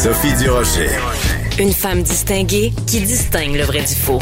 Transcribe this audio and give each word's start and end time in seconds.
Sophie 0.00 0.32
Durocher. 0.40 0.90
Une 1.58 1.72
femme 1.72 2.02
distinguée 2.04 2.72
qui 2.86 3.00
distingue 3.00 3.56
le 3.56 3.64
vrai 3.64 3.80
du 3.80 3.96
faux. 3.96 4.20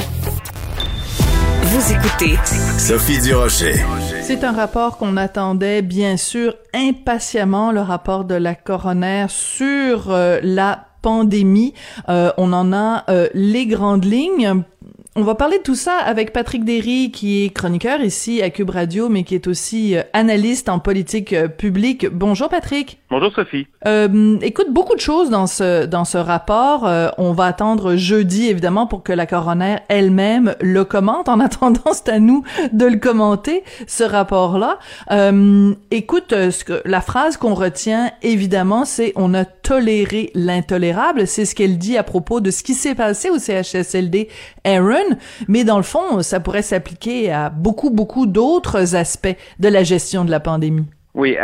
Vous 1.64 1.92
écoutez 1.92 2.38
Sophie 2.79 3.20
Durocher. 3.20 3.75
C'est 4.23 4.42
un 4.42 4.52
rapport 4.52 4.97
qu'on 4.97 5.18
attendait 5.18 5.83
bien 5.83 6.17
sûr 6.17 6.54
impatiemment, 6.73 7.73
le 7.73 7.83
rapport 7.83 8.25
de 8.25 8.34
la 8.34 8.54
coroner 8.54 9.27
sur 9.29 10.11
euh, 10.11 10.41
la 10.43 10.86
pandémie. 11.02 11.75
Euh, 12.08 12.32
on 12.38 12.54
en 12.54 12.72
a 12.72 13.04
euh, 13.11 13.29
les 13.34 13.66
grandes 13.66 14.06
lignes. 14.06 14.62
On 15.18 15.22
va 15.22 15.34
parler 15.34 15.56
de 15.56 15.62
tout 15.62 15.74
ça 15.74 15.94
avec 15.96 16.34
Patrick 16.34 16.62
Derry, 16.62 17.10
qui 17.10 17.42
est 17.42 17.48
chroniqueur 17.48 18.02
ici 18.02 18.42
à 18.42 18.50
Cube 18.50 18.68
Radio, 18.68 19.08
mais 19.08 19.24
qui 19.24 19.34
est 19.34 19.46
aussi 19.46 19.96
euh, 19.96 20.02
analyste 20.12 20.68
en 20.68 20.78
politique 20.78 21.32
euh, 21.32 21.48
publique. 21.48 22.06
Bonjour 22.12 22.50
Patrick. 22.50 22.98
Bonjour 23.08 23.32
Sophie. 23.32 23.68
Euh, 23.86 24.36
écoute, 24.42 24.66
beaucoup 24.72 24.96
de 24.96 25.00
choses 25.00 25.30
dans 25.30 25.46
ce 25.46 25.86
dans 25.86 26.04
ce 26.04 26.18
rapport. 26.18 26.88
Euh, 26.88 27.08
on 27.18 27.32
va 27.32 27.44
attendre 27.44 27.94
jeudi 27.94 28.48
évidemment 28.48 28.88
pour 28.88 29.04
que 29.04 29.12
la 29.12 29.26
coroner 29.26 29.76
elle-même 29.88 30.57
le 30.60 30.84
commente. 30.84 31.29
En 31.29 31.38
attendant, 31.40 31.93
c'est 31.93 32.09
à 32.09 32.19
nous 32.19 32.43
de 32.73 32.85
le 32.85 32.96
commenter 32.96 33.62
ce 33.87 34.02
rapport-là. 34.02 34.80
Euh, 35.12 35.73
écoute, 35.93 36.30
ce 36.30 36.65
que 36.65 36.83
la 36.85 37.01
phrase 37.01 37.37
qu'on 37.37 37.55
retient 37.55 38.10
évidemment, 38.23 38.85
c'est 38.85 39.12
on 39.15 39.35
a 39.35 39.45
toléré 39.66 40.30
l'intolérable. 40.34 41.27
C'est 41.27 41.45
ce 41.45 41.55
qu'elle 41.55 41.77
dit 41.77 41.98
à 41.98 42.05
propos 42.05 42.41
de 42.41 42.52
ce 42.52 42.62
qui 42.62 42.74
s'est 42.74 42.95
passé 42.95 43.30
au 43.30 43.38
CHSLD 43.38 44.29
Aaron 44.65 45.16
mais 45.48 45.65
dans 45.65 45.77
le 45.77 45.83
fond, 45.83 46.23
ça 46.23 46.38
pourrait 46.38 46.62
s'appliquer 46.62 47.33
à 47.33 47.51
beaucoup, 47.51 47.91
beaucoup 47.91 48.27
d'autres 48.27 48.95
aspects 48.95 49.37
de 49.59 49.69
la 49.69 49.83
gestion 49.83 50.24
de 50.24 50.30
la 50.30 50.38
pandémie. 50.38 50.87
Oui, 51.15 51.37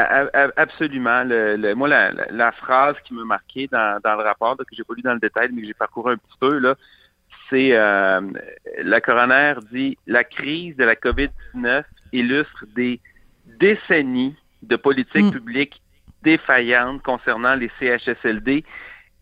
absolument. 0.57 1.25
Le, 1.25 1.75
moi, 1.75 1.89
la, 1.89 2.53
phrase 2.53 2.95
qui 3.05 3.15
m'a 3.15 3.25
marqué 3.25 3.69
dans, 3.73 3.99
le 4.05 4.23
rapport, 4.23 4.57
que 4.57 4.65
j'ai 4.73 4.85
pas 4.85 4.95
lu 4.95 5.03
dans 5.03 5.15
le 5.15 5.21
détail, 5.21 5.49
mais 5.53 5.63
que 5.63 5.67
j'ai 5.67 5.75
parcouru 5.75 6.13
un 6.13 6.17
petit 6.17 6.39
peu, 6.39 6.59
là, 6.59 6.75
c'est 7.49 7.71
euh, 7.73 8.21
la 8.83 9.01
coroner 9.01 9.55
dit 9.73 9.99
la 10.07 10.25
crise 10.25 10.77
de 10.77 10.85
la 10.85 10.95
COVID-19 10.95 11.85
illustre 12.13 12.67
des 12.77 13.01
décennies 13.59 14.37
de 14.63 14.77
politique 14.77 15.25
mm. 15.25 15.31
publique 15.33 15.82
défaillantes 16.23 17.03
concernant 17.03 17.55
les 17.55 17.71
CHSLD 17.79 18.65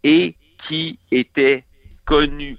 et 0.04 0.34
qui 0.68 0.98
étaient 1.10 1.64
connues. 2.06 2.58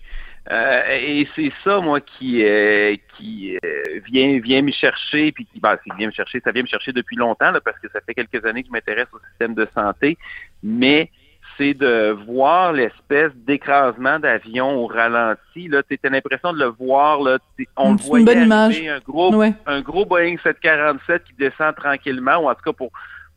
Euh, 0.50 0.82
et 0.90 1.28
c'est 1.36 1.52
ça, 1.64 1.80
moi, 1.80 2.02
qui 2.02 2.44
euh, 2.44 2.96
qui 3.16 3.58
euh, 3.64 4.00
vient 4.06 4.40
vient 4.40 4.64
me 4.64 4.72
chercher, 4.72 5.32
puis 5.32 5.46
qui 5.46 5.60
ben, 5.60 5.78
vient 5.98 6.08
me 6.08 6.12
chercher, 6.12 6.42
ça 6.44 6.52
vient 6.52 6.64
me 6.64 6.68
chercher 6.68 6.92
depuis 6.92 7.16
longtemps, 7.16 7.52
là, 7.52 7.62
parce 7.62 7.78
que 7.80 7.88
ça 7.94 8.00
fait 8.02 8.16
quelques 8.16 8.44
années 8.46 8.64
que 8.64 8.68
je 8.68 8.72
m'intéresse 8.72 9.08
au 9.14 9.20
système 9.30 9.54
de 9.54 9.68
santé, 9.76 10.18
mais 10.64 11.12
c'est 11.58 11.76
de 11.76 12.18
voir 12.26 12.74
l'espèce 12.74 13.32
d'écrasement 13.36 14.18
d'avion 14.18 14.84
au 14.84 14.88
ralenti. 14.88 15.68
Là, 15.68 15.84
tu 15.84 16.00
as 16.04 16.10
l'impression 16.10 16.54
de 16.54 16.60
le 16.60 16.68
voir, 16.68 17.22
là, 17.22 17.38
on 17.78 17.94
le 17.94 18.00
voyait 18.00 18.90
un 18.90 19.00
gros, 19.00 19.44
un 19.68 19.82
gros 19.82 20.06
Boeing 20.06 20.38
747 20.42 21.24
qui 21.24 21.34
descend 21.34 21.76
tranquillement, 21.76 22.38
ou 22.38 22.50
en 22.50 22.56
tout 22.56 22.64
cas 22.66 22.74
pour 22.74 22.92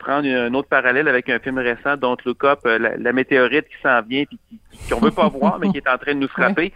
prendre 0.04 0.28
un 0.28 0.52
autre 0.54 0.68
parallèle 0.68 1.08
avec 1.08 1.28
un 1.30 1.38
film 1.38 1.58
récent, 1.58 1.96
Don't 1.96 2.18
Look 2.24 2.44
Up, 2.44 2.60
euh, 2.66 2.78
la, 2.98 3.12
météorite 3.12 3.66
qui 3.68 3.76
s'en 3.82 4.02
vient 4.02 4.24
puis 4.24 4.38
qu'on 4.90 5.00
veut 5.00 5.10
pas 5.10 5.28
voir, 5.40 5.58
mais 5.58 5.70
qui 5.70 5.78
est 5.78 5.88
en 5.88 5.98
train 5.98 6.14
de 6.14 6.20
nous 6.20 6.28
frapper. 6.28 6.72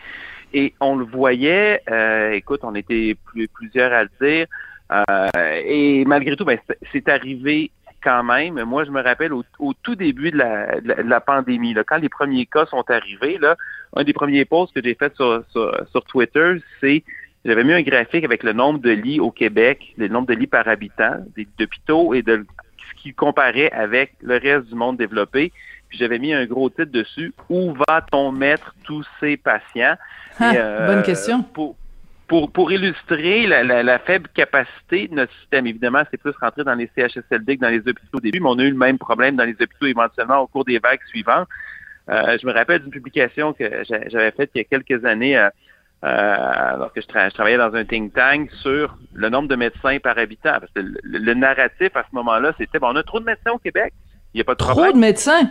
Et 0.54 0.74
on 0.80 0.96
le 0.96 1.04
voyait, 1.04 1.82
euh, 1.90 2.32
écoute, 2.32 2.60
on 2.62 2.74
était 2.74 3.16
plusieurs 3.54 3.92
à 3.92 4.04
le 4.04 4.10
dire, 4.20 4.46
euh, 4.90 5.62
et 5.66 6.04
malgré 6.06 6.36
tout, 6.36 6.46
ben, 6.46 6.58
c'est 6.90 7.08
arrivé 7.08 7.70
quand 8.02 8.24
même. 8.24 8.62
Moi, 8.64 8.84
je 8.84 8.90
me 8.90 9.02
rappelle 9.02 9.32
au, 9.34 9.44
tout 9.82 9.94
début 9.94 10.30
de 10.30 10.38
la, 10.38 10.80
de 10.80 11.02
la, 11.02 11.20
pandémie, 11.20 11.74
là, 11.74 11.84
quand 11.84 11.98
les 11.98 12.08
premiers 12.08 12.46
cas 12.46 12.64
sont 12.64 12.84
arrivés, 12.88 13.36
là, 13.38 13.56
un 13.94 14.04
des 14.04 14.14
premiers 14.14 14.46
posts 14.46 14.74
que 14.74 14.80
j'ai 14.82 14.94
fait 14.94 15.14
sur, 15.16 15.42
sur, 15.50 16.04
Twitter, 16.06 16.54
c'est 16.80 17.04
j'avais 17.44 17.64
mis 17.64 17.72
un 17.72 17.82
graphique 17.82 18.24
avec 18.24 18.42
le 18.42 18.52
nombre 18.52 18.78
de 18.78 18.90
lits 18.90 19.20
au 19.20 19.30
Québec, 19.30 19.94
le 19.96 20.08
nombre 20.08 20.28
de 20.28 20.34
lits 20.34 20.46
par 20.46 20.66
habitant, 20.66 21.16
des 21.36 21.46
hôpitaux 21.60 22.14
et 22.14 22.22
de 22.22 22.44
qui 23.08 23.14
comparait 23.14 23.70
avec 23.70 24.12
le 24.20 24.36
reste 24.36 24.68
du 24.68 24.74
monde 24.74 24.98
développé. 24.98 25.52
Puis 25.88 25.98
j'avais 25.98 26.18
mis 26.18 26.34
un 26.34 26.44
gros 26.44 26.68
titre 26.68 26.92
dessus. 26.92 27.32
Où 27.48 27.72
va-t-on 27.72 28.32
mettre 28.32 28.74
tous 28.84 29.06
ces 29.20 29.38
patients? 29.38 29.96
Ah, 30.38 30.52
euh, 30.54 30.86
bonne 30.86 31.02
question. 31.02 31.42
Pour, 31.42 31.76
pour, 32.26 32.52
pour 32.52 32.70
illustrer 32.70 33.46
la, 33.46 33.62
la, 33.64 33.98
faible 33.98 34.28
capacité 34.34 35.08
de 35.08 35.14
notre 35.14 35.32
système, 35.40 35.66
évidemment, 35.66 36.02
c'est 36.10 36.18
plus 36.18 36.34
rentré 36.38 36.64
dans 36.64 36.74
les 36.74 36.90
CHSLD 36.94 37.56
que 37.56 37.62
dans 37.62 37.70
les 37.70 37.78
hôpitaux 37.78 38.18
au 38.18 38.20
début, 38.20 38.40
mais 38.40 38.50
on 38.50 38.58
a 38.58 38.64
eu 38.64 38.70
le 38.70 38.76
même 38.76 38.98
problème 38.98 39.36
dans 39.36 39.44
les 39.44 39.54
hôpitaux 39.54 39.86
éventuellement 39.86 40.40
au 40.40 40.46
cours 40.46 40.66
des 40.66 40.78
vagues 40.78 41.00
suivantes. 41.08 41.48
Euh, 42.10 42.36
je 42.40 42.46
me 42.46 42.52
rappelle 42.52 42.82
d'une 42.82 42.90
publication 42.90 43.54
que 43.54 43.64
j'avais 43.84 44.30
faite 44.32 44.50
il 44.54 44.58
y 44.58 44.60
a 44.60 44.64
quelques 44.64 45.04
années 45.04 45.36
euh, 45.36 45.46
euh, 45.46 45.50
alors 46.02 46.92
que 46.92 47.00
je, 47.00 47.06
travaillais 47.06 47.56
dans 47.56 47.74
un 47.74 47.84
think 47.84 48.14
tank 48.14 48.50
sur 48.62 48.96
le 49.14 49.28
nombre 49.28 49.48
de 49.48 49.56
médecins 49.56 49.98
par 49.98 50.16
habitant. 50.18 50.58
Parce 50.60 50.72
que 50.74 50.80
le, 51.02 51.34
narratif 51.34 51.90
à 51.94 52.02
ce 52.08 52.14
moment-là, 52.14 52.52
c'était 52.58 52.78
bon, 52.78 52.88
on 52.92 52.96
a 52.96 53.02
trop 53.02 53.20
de 53.20 53.24
médecins 53.24 53.52
au 53.52 53.58
Québec. 53.58 53.92
Il 54.34 54.38
n'y 54.38 54.42
a 54.42 54.44
pas 54.44 54.54
de 54.54 54.58
trop 54.58 54.72
Trop 54.72 54.92
de 54.92 54.98
médecins? 54.98 55.50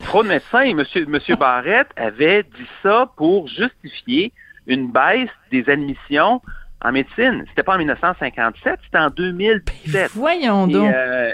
Trop 0.00 0.22
de 0.22 0.28
médecins. 0.28 0.74
Monsieur, 0.74 1.06
Monsieur 1.06 1.36
Barrette 1.36 1.88
avait 1.96 2.42
dit 2.42 2.68
ça 2.82 3.10
pour 3.16 3.48
justifier 3.48 4.32
une 4.66 4.90
baisse 4.90 5.30
des 5.50 5.68
admissions 5.68 6.42
en 6.82 6.92
médecine. 6.92 7.44
C'était 7.48 7.62
pas 7.62 7.74
en 7.74 7.78
1957, 7.78 8.80
c'était 8.84 8.98
en 8.98 9.10
2017. 9.10 9.92
Ben, 9.92 10.08
voyons 10.12 10.66
donc. 10.66 10.92
Euh, 10.92 11.32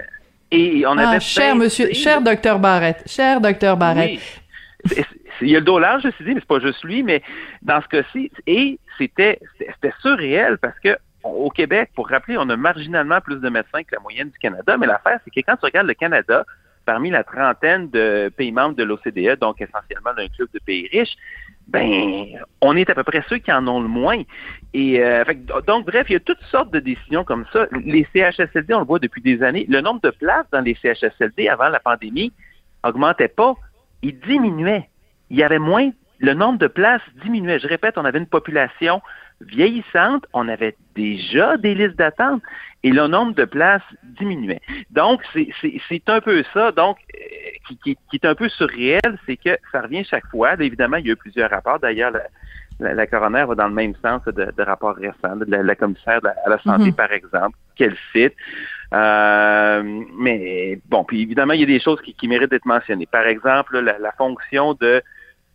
et, 0.52 0.84
on 0.86 0.98
avait 0.98 1.16
ah, 1.16 1.20
cher 1.20 1.56
monsieur, 1.56 1.92
cher 1.92 2.22
docteur 2.22 2.58
Barrette, 2.58 3.02
cher 3.06 3.40
docteur 3.40 3.76
Barrette 3.76 4.20
il 5.40 5.48
y 5.48 5.56
a 5.56 5.60
le 5.60 5.64
dollar, 5.64 6.00
je 6.00 6.08
suis 6.10 6.24
dit, 6.24 6.34
mais 6.34 6.40
c'est 6.40 6.48
pas 6.48 6.60
juste 6.60 6.82
lui, 6.84 7.02
mais 7.02 7.22
dans 7.62 7.80
ce 7.80 7.88
cas-ci, 7.88 8.30
et 8.46 8.78
c'était 8.98 9.38
c'était 9.58 9.92
surréel 10.00 10.58
parce 10.58 10.78
que 10.80 10.96
au 11.22 11.50
Québec, 11.50 11.90
pour 11.94 12.08
rappeler, 12.08 12.36
on 12.38 12.48
a 12.48 12.56
marginalement 12.56 13.20
plus 13.20 13.40
de 13.40 13.48
médecins 13.48 13.82
que 13.82 13.94
la 13.94 14.00
moyenne 14.00 14.30
du 14.30 14.38
Canada, 14.38 14.76
mais 14.78 14.86
l'affaire, 14.86 15.20
c'est 15.24 15.30
que 15.30 15.46
quand 15.46 15.56
tu 15.56 15.66
regardes 15.66 15.86
le 15.86 15.94
Canada, 15.94 16.44
parmi 16.86 17.10
la 17.10 17.24
trentaine 17.24 17.90
de 17.90 18.32
pays 18.36 18.52
membres 18.52 18.74
de 18.74 18.84
l'OCDE, 18.84 19.38
donc 19.38 19.60
essentiellement 19.60 20.14
d'un 20.14 20.28
club 20.28 20.48
de 20.54 20.60
pays 20.64 20.88
riches, 20.90 21.16
ben, 21.68 22.26
on 22.60 22.76
est 22.76 22.88
à 22.90 22.94
peu 22.94 23.04
près 23.04 23.22
ceux 23.28 23.38
qui 23.38 23.52
en 23.52 23.66
ont 23.68 23.80
le 23.80 23.88
moins. 23.88 24.22
Et 24.74 25.00
euh, 25.00 25.22
donc, 25.66 25.86
bref, 25.86 26.06
il 26.08 26.14
y 26.14 26.16
a 26.16 26.20
toutes 26.20 26.42
sortes 26.50 26.72
de 26.72 26.80
décisions 26.80 27.22
comme 27.22 27.44
ça. 27.52 27.66
Les 27.84 28.06
CHSLD, 28.12 28.74
on 28.74 28.80
le 28.80 28.86
voit 28.86 28.98
depuis 28.98 29.22
des 29.22 29.42
années. 29.42 29.66
Le 29.68 29.80
nombre 29.80 30.00
de 30.00 30.10
places 30.10 30.46
dans 30.50 30.60
les 30.60 30.76
CHSLD 30.82 31.48
avant 31.48 31.68
la 31.68 31.78
pandémie 31.78 32.32
augmentait 32.82 33.28
pas, 33.28 33.54
il 34.02 34.18
diminuait 34.18 34.88
il 35.30 35.36
y 35.38 35.42
avait 35.42 35.58
moins, 35.58 35.90
le 36.18 36.34
nombre 36.34 36.58
de 36.58 36.66
places 36.66 37.02
diminuait. 37.22 37.58
Je 37.58 37.66
répète, 37.66 37.96
on 37.96 38.04
avait 38.04 38.18
une 38.18 38.26
population 38.26 39.00
vieillissante, 39.40 40.26
on 40.34 40.48
avait 40.48 40.76
déjà 40.94 41.56
des 41.56 41.74
listes 41.74 41.96
d'attente 41.96 42.42
et 42.82 42.90
le 42.90 43.06
nombre 43.06 43.34
de 43.34 43.44
places 43.44 43.82
diminuait. 44.02 44.60
Donc, 44.90 45.22
c'est 45.32 46.08
un 46.08 46.20
peu 46.20 46.42
ça, 46.52 46.72
donc, 46.72 46.98
euh, 47.14 47.74
qui, 47.82 47.96
est 48.12 48.24
un 48.24 48.34
peu 48.34 48.48
surréel, 48.48 49.18
c'est 49.26 49.36
que 49.36 49.56
ça 49.72 49.82
revient 49.82 50.04
chaque 50.04 50.26
fois. 50.26 50.54
évidemment, 50.60 50.98
il 50.98 51.06
y 51.06 51.10
a 51.10 51.12
eu 51.12 51.16
plusieurs 51.16 51.50
rapports. 51.50 51.78
D'ailleurs, 51.78 52.12
la, 52.80 53.06
coroner 53.06 53.44
va 53.46 53.54
dans 53.54 53.68
le 53.68 53.74
même 53.74 53.94
sens 54.02 54.22
de, 54.24 54.52
de 54.56 54.62
rapports 54.62 54.96
récents, 54.96 55.36
de 55.36 55.44
la, 55.46 55.74
commissaire 55.74 56.20
à 56.44 56.48
la 56.48 56.58
santé, 56.58 56.90
mm-hmm. 56.90 56.94
par 56.94 57.12
exemple, 57.12 57.56
qu'elle 57.76 57.96
cite. 58.12 58.34
Euh, 58.92 59.82
mais 60.18 60.80
bon, 60.88 61.04
puis 61.04 61.22
évidemment, 61.22 61.52
il 61.52 61.60
y 61.60 61.64
a 61.64 61.66
des 61.66 61.80
choses 61.80 62.00
qui, 62.02 62.28
méritent 62.28 62.50
d'être 62.50 62.66
mentionnées. 62.66 63.06
Par 63.06 63.26
exemple, 63.26 63.78
la 63.78 64.12
fonction 64.12 64.74
de 64.74 65.02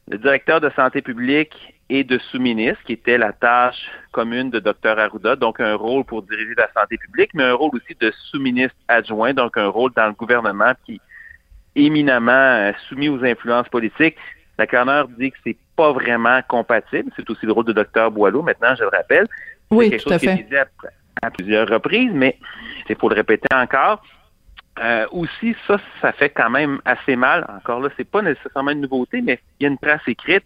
le 0.07 0.17
directeur 0.17 0.61
de 0.61 0.69
santé 0.75 1.01
publique 1.01 1.55
et 1.89 2.03
de 2.03 2.17
sous-ministre, 2.31 2.83
qui 2.85 2.93
était 2.93 3.17
la 3.17 3.33
tâche 3.33 3.89
commune 4.11 4.49
de 4.49 4.59
Dr 4.59 4.97
Arruda, 4.97 5.35
donc 5.35 5.59
un 5.59 5.75
rôle 5.75 6.03
pour 6.03 6.23
diriger 6.23 6.53
la 6.55 6.69
santé 6.73 6.97
publique, 6.97 7.31
mais 7.33 7.43
un 7.43 7.53
rôle 7.53 7.71
aussi 7.73 7.95
de 7.99 8.11
sous-ministre 8.31 8.75
adjoint, 8.87 9.33
donc 9.33 9.57
un 9.57 9.67
rôle 9.67 9.91
dans 9.95 10.07
le 10.07 10.13
gouvernement 10.13 10.73
qui 10.85 10.95
est 10.95 11.83
éminemment 11.83 12.31
euh, 12.31 12.71
soumis 12.87 13.09
aux 13.09 13.23
influences 13.23 13.67
politiques. 13.69 14.15
La 14.57 14.67
coroner 14.67 15.03
dit 15.17 15.31
que 15.31 15.37
c'est 15.43 15.57
pas 15.75 15.91
vraiment 15.91 16.39
compatible. 16.47 17.11
C'est 17.15 17.29
aussi 17.29 17.45
le 17.45 17.51
rôle 17.51 17.65
de 17.65 17.73
Dr 17.73 18.09
Boileau, 18.11 18.41
maintenant, 18.41 18.73
je 18.75 18.83
le 18.83 18.89
rappelle. 18.89 19.27
Oui, 19.69 19.89
quelque 19.89 20.03
tout 20.03 20.09
chose 20.09 20.13
à 20.13 20.19
fait. 20.19 20.45
Qui 20.45 20.53
est 20.53 20.67
à, 21.21 21.31
plusieurs 21.31 21.67
reprises, 21.67 22.11
mais 22.13 22.37
il 22.87 22.95
faut 22.95 23.09
le 23.09 23.15
répéter 23.15 23.47
encore. 23.53 24.01
Euh, 24.83 25.05
aussi, 25.11 25.55
ça, 25.67 25.77
ça 26.01 26.11
fait 26.11 26.29
quand 26.29 26.49
même 26.49 26.81
assez 26.85 27.15
mal. 27.15 27.45
Encore 27.57 27.79
là, 27.79 27.89
c'est 27.95 28.09
pas 28.09 28.21
nécessairement 28.21 28.71
une 28.71 28.81
nouveauté, 28.81 29.21
mais 29.21 29.39
il 29.59 29.63
y 29.63 29.67
a 29.67 29.69
une 29.69 29.77
trace 29.77 30.01
écrite. 30.07 30.43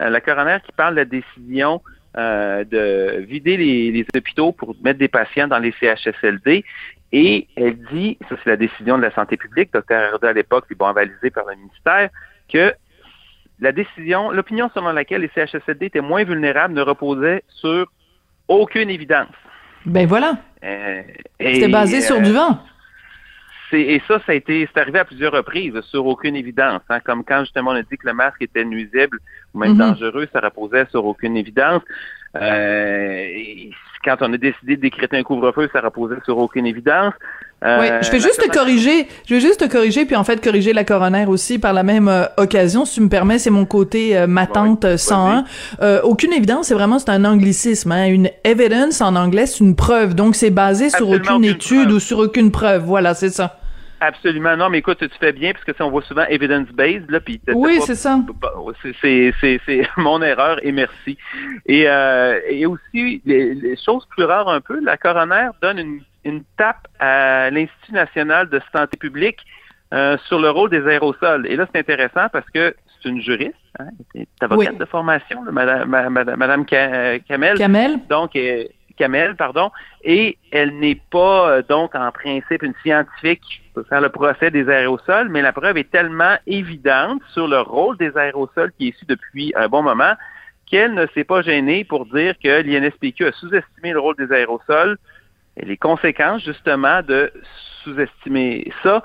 Euh, 0.00 0.10
la 0.10 0.20
coroner 0.20 0.58
qui 0.64 0.72
parle 0.72 0.94
de 0.94 1.00
la 1.00 1.04
décision 1.04 1.82
euh, 2.16 2.64
de 2.64 3.24
vider 3.26 3.56
les, 3.56 4.06
hôpitaux 4.16 4.52
pour 4.52 4.76
mettre 4.82 4.98
des 5.00 5.08
patients 5.08 5.48
dans 5.48 5.58
les 5.58 5.74
CHSLD. 5.80 6.64
Et 7.10 7.48
elle 7.56 7.78
dit, 7.92 8.16
ça 8.28 8.36
c'est 8.42 8.50
la 8.50 8.56
décision 8.56 8.96
de 8.96 9.02
la 9.02 9.12
santé 9.12 9.36
publique, 9.36 9.72
Dr. 9.72 9.94
Herda 9.94 10.28
à 10.28 10.32
l'époque, 10.32 10.64
puis 10.66 10.76
bon, 10.76 10.86
avalisé 10.86 11.30
par 11.30 11.44
le 11.46 11.56
ministère, 11.56 12.10
que 12.52 12.72
la 13.60 13.72
décision, 13.72 14.30
l'opinion 14.30 14.68
selon 14.74 14.92
laquelle 14.92 15.20
les 15.20 15.30
CHSLD 15.34 15.86
étaient 15.86 16.00
moins 16.00 16.24
vulnérables 16.24 16.74
ne 16.74 16.82
reposait 16.82 17.44
sur 17.48 17.86
aucune 18.48 18.90
évidence. 18.90 19.28
Ben 19.86 20.06
voilà. 20.06 20.38
C'était 21.40 21.68
basé 21.68 22.00
sur 22.00 22.20
du 22.20 22.32
vent. 22.32 22.58
Et 23.72 24.00
ça, 24.06 24.20
ça 24.26 24.32
a 24.32 24.34
été, 24.34 24.68
c'est 24.72 24.80
arrivé 24.80 24.98
à 24.98 25.04
plusieurs 25.04 25.32
reprises 25.32 25.80
sur 25.82 26.06
aucune 26.06 26.36
évidence. 26.36 26.82
Hein, 26.88 27.00
comme 27.00 27.24
quand 27.24 27.40
justement 27.40 27.70
on 27.70 27.74
a 27.74 27.82
dit 27.82 27.96
que 27.96 28.06
le 28.06 28.14
masque 28.14 28.42
était 28.42 28.64
nuisible 28.64 29.18
ou 29.52 29.58
même 29.58 29.72
mhm. 29.72 29.78
dangereux, 29.78 30.28
ça 30.32 30.40
reposait 30.40 30.86
sur 30.90 31.04
aucune 31.04 31.36
évidence. 31.36 31.82
Euh, 32.36 33.26
quand 34.04 34.16
on 34.20 34.32
a 34.32 34.36
décidé 34.36 34.76
de 34.76 34.82
décréter 34.82 35.16
un 35.16 35.22
couvre-feu, 35.22 35.68
ça 35.72 35.80
reposait 35.80 36.16
sur 36.24 36.38
aucune 36.38 36.66
évidence. 36.66 37.14
Euh, 37.64 37.78
oui, 37.80 37.86
je 38.02 38.10
vais 38.10 38.20
juste 38.20 38.42
te 38.42 38.52
corriger, 38.52 39.08
je 39.26 39.34
vais 39.36 39.40
juste 39.40 39.60
te 39.60 39.72
corriger, 39.72 40.04
puis 40.04 40.16
en 40.16 40.24
fait 40.24 40.44
corriger 40.44 40.74
la 40.74 40.84
coroner 40.84 41.24
aussi 41.26 41.58
par 41.58 41.72
la 41.72 41.82
même 41.82 42.08
euh, 42.08 42.24
occasion, 42.36 42.84
si 42.84 42.96
tu 42.96 43.00
me 43.00 43.08
permets, 43.08 43.38
c'est 43.38 43.50
mon 43.50 43.64
côté 43.64 44.18
euh, 44.18 44.26
ma 44.26 44.46
tante 44.46 44.98
101. 44.98 45.44
aucune 46.02 46.34
évidence, 46.34 46.66
c'est 46.66 46.74
vraiment 46.74 46.98
c'est 46.98 47.08
un 47.08 47.24
anglicisme, 47.24 47.92
hein. 47.92 48.06
une 48.06 48.28
evidence 48.44 49.00
en 49.00 49.16
anglais, 49.16 49.46
c'est 49.46 49.60
une 49.60 49.76
preuve, 49.76 50.14
donc 50.14 50.34
c'est 50.34 50.50
basé 50.50 50.90
sur 50.90 51.08
aucune, 51.08 51.44
étude 51.44 51.90
ou 51.90 52.00
sur 52.00 52.18
aucune 52.18 52.50
preuve, 52.50 52.82
voilà, 52.84 53.14
c'est 53.14 53.30
ça. 53.30 53.58
Absolument. 54.04 54.56
Non, 54.56 54.68
mais 54.68 54.78
écoute, 54.78 54.98
tu 54.98 55.18
fais 55.18 55.32
bien, 55.32 55.52
parce 55.52 55.64
que 55.64 55.82
on 55.82 55.90
voit 55.90 56.02
souvent 56.02 56.26
evidence-based, 56.28 57.10
là, 57.10 57.20
puis... 57.20 57.40
Oui, 57.54 57.80
c'est 57.86 57.94
ça. 57.94 58.20
C'est 59.00 59.88
mon 59.96 60.20
erreur, 60.20 60.58
et 60.62 60.72
merci. 60.72 61.16
Et, 61.64 61.88
euh, 61.88 62.38
et 62.48 62.66
aussi, 62.66 63.22
les, 63.24 63.76
choses 63.82 64.06
plus 64.10 64.24
rares 64.24 64.48
un 64.48 64.60
peu, 64.60 64.78
la 64.80 64.98
coroner 64.98 65.48
donne 65.62 65.78
une, 65.78 66.00
une 66.24 66.42
tape 66.58 66.86
à 66.98 67.50
l'Institut 67.50 67.92
national 67.92 68.50
de 68.50 68.60
santé 68.74 68.98
publique 68.98 69.38
euh, 69.94 70.18
sur 70.26 70.38
le 70.38 70.50
rôle 70.50 70.68
des 70.68 70.86
aérosols. 70.86 71.46
Et 71.46 71.56
là, 71.56 71.66
c'est 71.72 71.80
intéressant 71.80 72.28
parce 72.30 72.48
que 72.50 72.74
c'est 73.02 73.08
une 73.08 73.22
juriste, 73.22 73.54
hein, 73.78 73.88
avocate 74.42 74.76
de 74.76 74.84
formation, 74.84 75.42
Madame, 75.50 75.88
Madame, 75.88 76.36
Madame 76.36 76.66
Kamel. 76.66 77.58
Kamel. 77.58 78.00
Donc, 78.08 78.36
Kamel, 78.96 79.34
pardon, 79.36 79.70
et 80.02 80.38
elle 80.52 80.78
n'est 80.78 81.00
pas 81.10 81.50
euh, 81.50 81.62
donc 81.68 81.94
en 81.94 82.10
principe 82.12 82.62
une 82.62 82.74
scientifique 82.82 83.42
qui 83.42 83.60
le 83.76 84.08
procès 84.08 84.50
des 84.50 84.68
aérosols, 84.68 85.28
mais 85.28 85.42
la 85.42 85.52
preuve 85.52 85.76
est 85.76 85.90
tellement 85.90 86.36
évidente 86.46 87.22
sur 87.32 87.48
le 87.48 87.60
rôle 87.60 87.96
des 87.96 88.16
aérosols 88.16 88.72
qui 88.78 88.86
est 88.86 88.90
issu 88.90 89.04
depuis 89.06 89.52
un 89.56 89.68
bon 89.68 89.82
moment 89.82 90.14
qu'elle 90.66 90.94
ne 90.94 91.06
s'est 91.14 91.24
pas 91.24 91.42
gênée 91.42 91.84
pour 91.84 92.06
dire 92.06 92.34
que 92.42 92.62
l'INSPQ 92.62 93.26
a 93.26 93.32
sous-estimé 93.32 93.92
le 93.92 94.00
rôle 94.00 94.16
des 94.16 94.32
aérosols 94.32 94.96
et 95.56 95.64
les 95.64 95.76
conséquences 95.76 96.42
justement 96.42 97.02
de 97.02 97.32
sous-estimer 97.82 98.72
ça, 98.82 99.02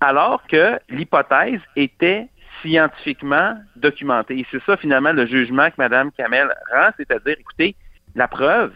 alors 0.00 0.42
que 0.46 0.78
l'hypothèse 0.88 1.60
était 1.76 2.28
scientifiquement 2.62 3.54
documentée. 3.76 4.40
Et 4.40 4.46
c'est 4.50 4.62
ça 4.64 4.76
finalement 4.76 5.12
le 5.12 5.26
jugement 5.26 5.68
que 5.70 5.76
Mme 5.78 6.10
Kamel 6.12 6.48
rend, 6.72 6.90
c'est-à-dire, 6.96 7.36
écoutez, 7.38 7.74
la 8.14 8.28
preuve 8.28 8.72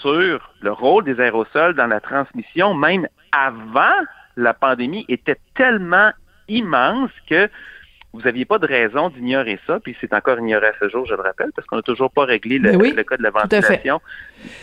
sur 0.00 0.52
le 0.60 0.72
rôle 0.72 1.04
des 1.04 1.20
aérosols 1.20 1.74
dans 1.74 1.86
la 1.86 2.00
transmission, 2.00 2.74
même 2.74 3.06
avant 3.32 3.94
la 4.36 4.54
pandémie, 4.54 5.04
était 5.08 5.38
tellement 5.54 6.12
immense 6.48 7.10
que 7.28 7.48
vous 8.12 8.22
n'aviez 8.22 8.44
pas 8.46 8.58
de 8.58 8.66
raison 8.66 9.10
d'ignorer 9.10 9.58
ça, 9.66 9.78
puis 9.78 9.94
c'est 10.00 10.14
encore 10.14 10.38
ignoré 10.38 10.68
à 10.68 10.72
ce 10.80 10.88
jour, 10.88 11.04
je 11.06 11.14
le 11.14 11.20
rappelle, 11.20 11.50
parce 11.54 11.66
qu'on 11.68 11.76
n'a 11.76 11.82
toujours 11.82 12.10
pas 12.10 12.24
réglé 12.24 12.58
le, 12.58 12.72
le, 12.72 13.04
cas 13.04 13.16
de 13.16 13.22
la 13.22 13.30
ventilation 13.30 14.00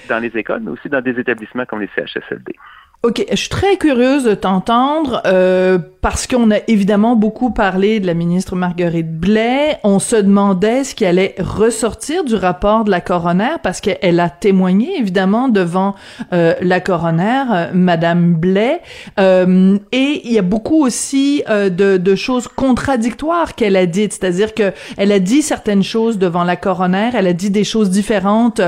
dans 0.09 0.19
les 0.19 0.35
écoles, 0.35 0.61
mais 0.61 0.71
aussi 0.71 0.89
dans 0.89 1.01
des 1.01 1.19
établissements 1.19 1.65
comme 1.65 1.81
les 1.81 1.89
CHSLD. 1.95 2.55
Ok, 3.05 3.25
je 3.29 3.35
suis 3.35 3.49
très 3.49 3.75
curieuse 3.75 4.23
de 4.23 4.33
t'entendre 4.33 5.21
euh, 5.25 5.77
parce 6.03 6.27
qu'on 6.27 6.51
a 6.51 6.57
évidemment 6.67 7.15
beaucoup 7.15 7.49
parlé 7.49 8.01
de 8.01 8.07
la 8.07 8.13
ministre 8.13 8.57
Marguerite 8.57 9.09
Blais. 9.09 9.77
On 9.85 9.99
se 9.99 10.17
demandait 10.17 10.83
ce 10.83 10.93
qui 10.95 11.05
allait 11.05 11.33
ressortir 11.39 12.25
du 12.25 12.35
rapport 12.35 12.83
de 12.83 12.91
la 12.91 12.99
coroner 12.99 13.55
parce 13.63 13.79
qu'elle 13.79 14.19
a 14.19 14.29
témoigné 14.29 14.99
évidemment 14.99 15.47
devant 15.47 15.95
euh, 16.33 16.55
la 16.59 16.81
coroner, 16.81 17.43
euh, 17.53 17.67
Madame 17.73 18.33
Blais. 18.33 18.81
Euh, 19.17 19.77
et 19.93 20.21
il 20.25 20.33
y 20.33 20.37
a 20.39 20.41
beaucoup 20.41 20.85
aussi 20.85 21.41
euh, 21.49 21.69
de, 21.69 21.95
de, 21.95 22.15
choses 22.15 22.49
contradictoires 22.49 23.55
qu'elle 23.55 23.77
a 23.77 23.85
dites, 23.85 24.11
c'est-à-dire 24.11 24.53
que 24.53 24.73
elle 24.97 25.13
a 25.13 25.19
dit 25.19 25.41
certaines 25.41 25.83
choses 25.83 26.17
devant 26.17 26.43
la 26.43 26.57
coroner, 26.57 27.11
elle 27.13 27.27
a 27.27 27.33
dit 27.33 27.49
des 27.49 27.63
choses 27.63 27.89
différentes 27.89 28.59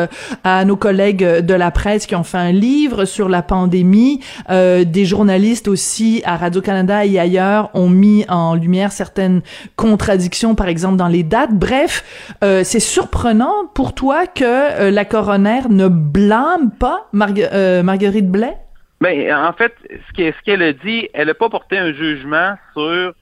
à 0.46 0.64
nos 0.64 0.78
collègues 0.78 1.24
de 1.24 1.54
la 1.54 1.72
presse 1.72 2.06
qui 2.06 2.16
ont 2.16 2.24
fait 2.24 2.38
un 2.38 2.54
livre 2.54 3.04
sur 3.04 3.28
la 3.28 3.42
pandémie. 3.42 4.22
Euh, 4.50 4.84
des 4.84 5.06
journalistes 5.06 5.68
aussi 5.68 6.22
à 6.26 6.38
Radio-Canada 6.38 7.06
et 7.06 7.20
ailleurs 7.20 7.70
ont 7.74 7.90
mis 7.90 8.26
en 8.30 8.56
lumière 8.56 8.92
certaines 8.92 9.42
contradictions, 9.76 10.56
par 10.56 10.68
exemple 10.68 10.98
dans 10.98 11.08
les 11.08 11.24
dates. 11.24 11.54
Bref, 11.54 12.04
euh, 12.44 12.64
c'est 12.64 12.80
surprenant 12.80 13.66
pour 13.74 13.94
toi 13.94 14.28
que 14.28 14.44
euh, 14.44 14.92
la 14.92 15.06
coroner 15.06 15.62
ne 15.70 15.88
blâme 15.88 16.72
pas 16.72 17.08
Marguerite 17.14 18.30
Blais? 18.30 18.58
Ben, 19.02 19.34
en 19.36 19.54
fait, 19.54 19.74
ce 19.90 20.44
qu'elle 20.44 20.62
a 20.62 20.74
dit, 20.74 21.10
elle 21.14 21.28
n'a 21.28 21.34
pas 21.34 21.50
porté 21.50 21.78
un 21.78 21.94
jugement 21.94 22.56
sur 22.74 23.14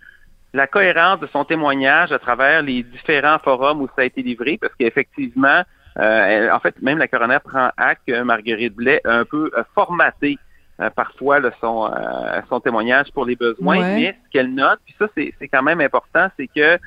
la 0.54 0.68
cohérence 0.68 1.20
de 1.20 1.28
son 1.28 1.46
témoignage 1.46 2.12
à 2.12 2.20
travers 2.20 2.62
les 2.62 2.84
différents 2.84 3.40
forums 3.40 3.82
où 3.82 3.88
ça 3.96 4.04
a 4.04 4.06
été 4.06 4.22
livré, 4.22 4.60
parce 4.62 4.74
qu'effectivement, 4.80 5.64
en 5.98 6.60
fait, 6.62 6.80
même 6.82 7.00
la 7.00 7.08
coroner 7.08 7.40
prend 7.44 7.70
acte 7.78 8.04
que 8.08 8.22
Marguerite 8.22 8.76
Blais 8.76 9.02
a 9.04 9.14
un 9.14 9.26
peu 9.26 9.52
formaté 9.74 10.38
euh, 10.80 10.90
parfois 10.90 11.40
son, 11.62 11.86
euh, 11.86 12.42
son 12.50 12.60
témoignage 12.60 13.12
pour 13.14 13.26
les 13.26 13.36
besoins, 13.36 13.80
mais 13.96 14.18
ce 14.26 14.30
qu'elle 14.32 14.54
note, 14.54 14.80
puis 14.86 14.96
ça 14.98 15.08
c'est 15.16 15.48
quand 15.48 15.64
même 15.64 15.82
important, 15.82 16.28
c'est 16.38 16.48
que 16.48 16.80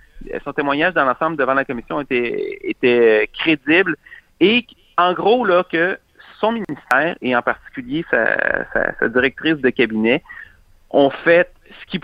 son 0.45 0.53
témoignage 0.53 0.95
dans 0.95 1.05
l'ensemble 1.05 1.37
devant 1.37 1.55
la 1.55 1.65
commission 1.65 2.01
était, 2.01 2.59
était 2.63 3.31
crédible 3.33 3.97
et 4.41 4.67
en 4.97 5.13
gros 5.13 5.45
là 5.45 5.65
que 5.71 5.99
son 6.41 6.53
ministère 6.53 7.17
et 7.21 7.37
en 7.37 7.43
particulier 7.43 8.05
sa, 8.11 8.37
sa, 8.99 9.09
directrice 9.09 9.57
de 9.57 9.71
cabinet 9.71 10.23
ont 10.91 11.11
fait 11.11 11.51
ce 11.81 11.87
qu'ils 11.87 12.01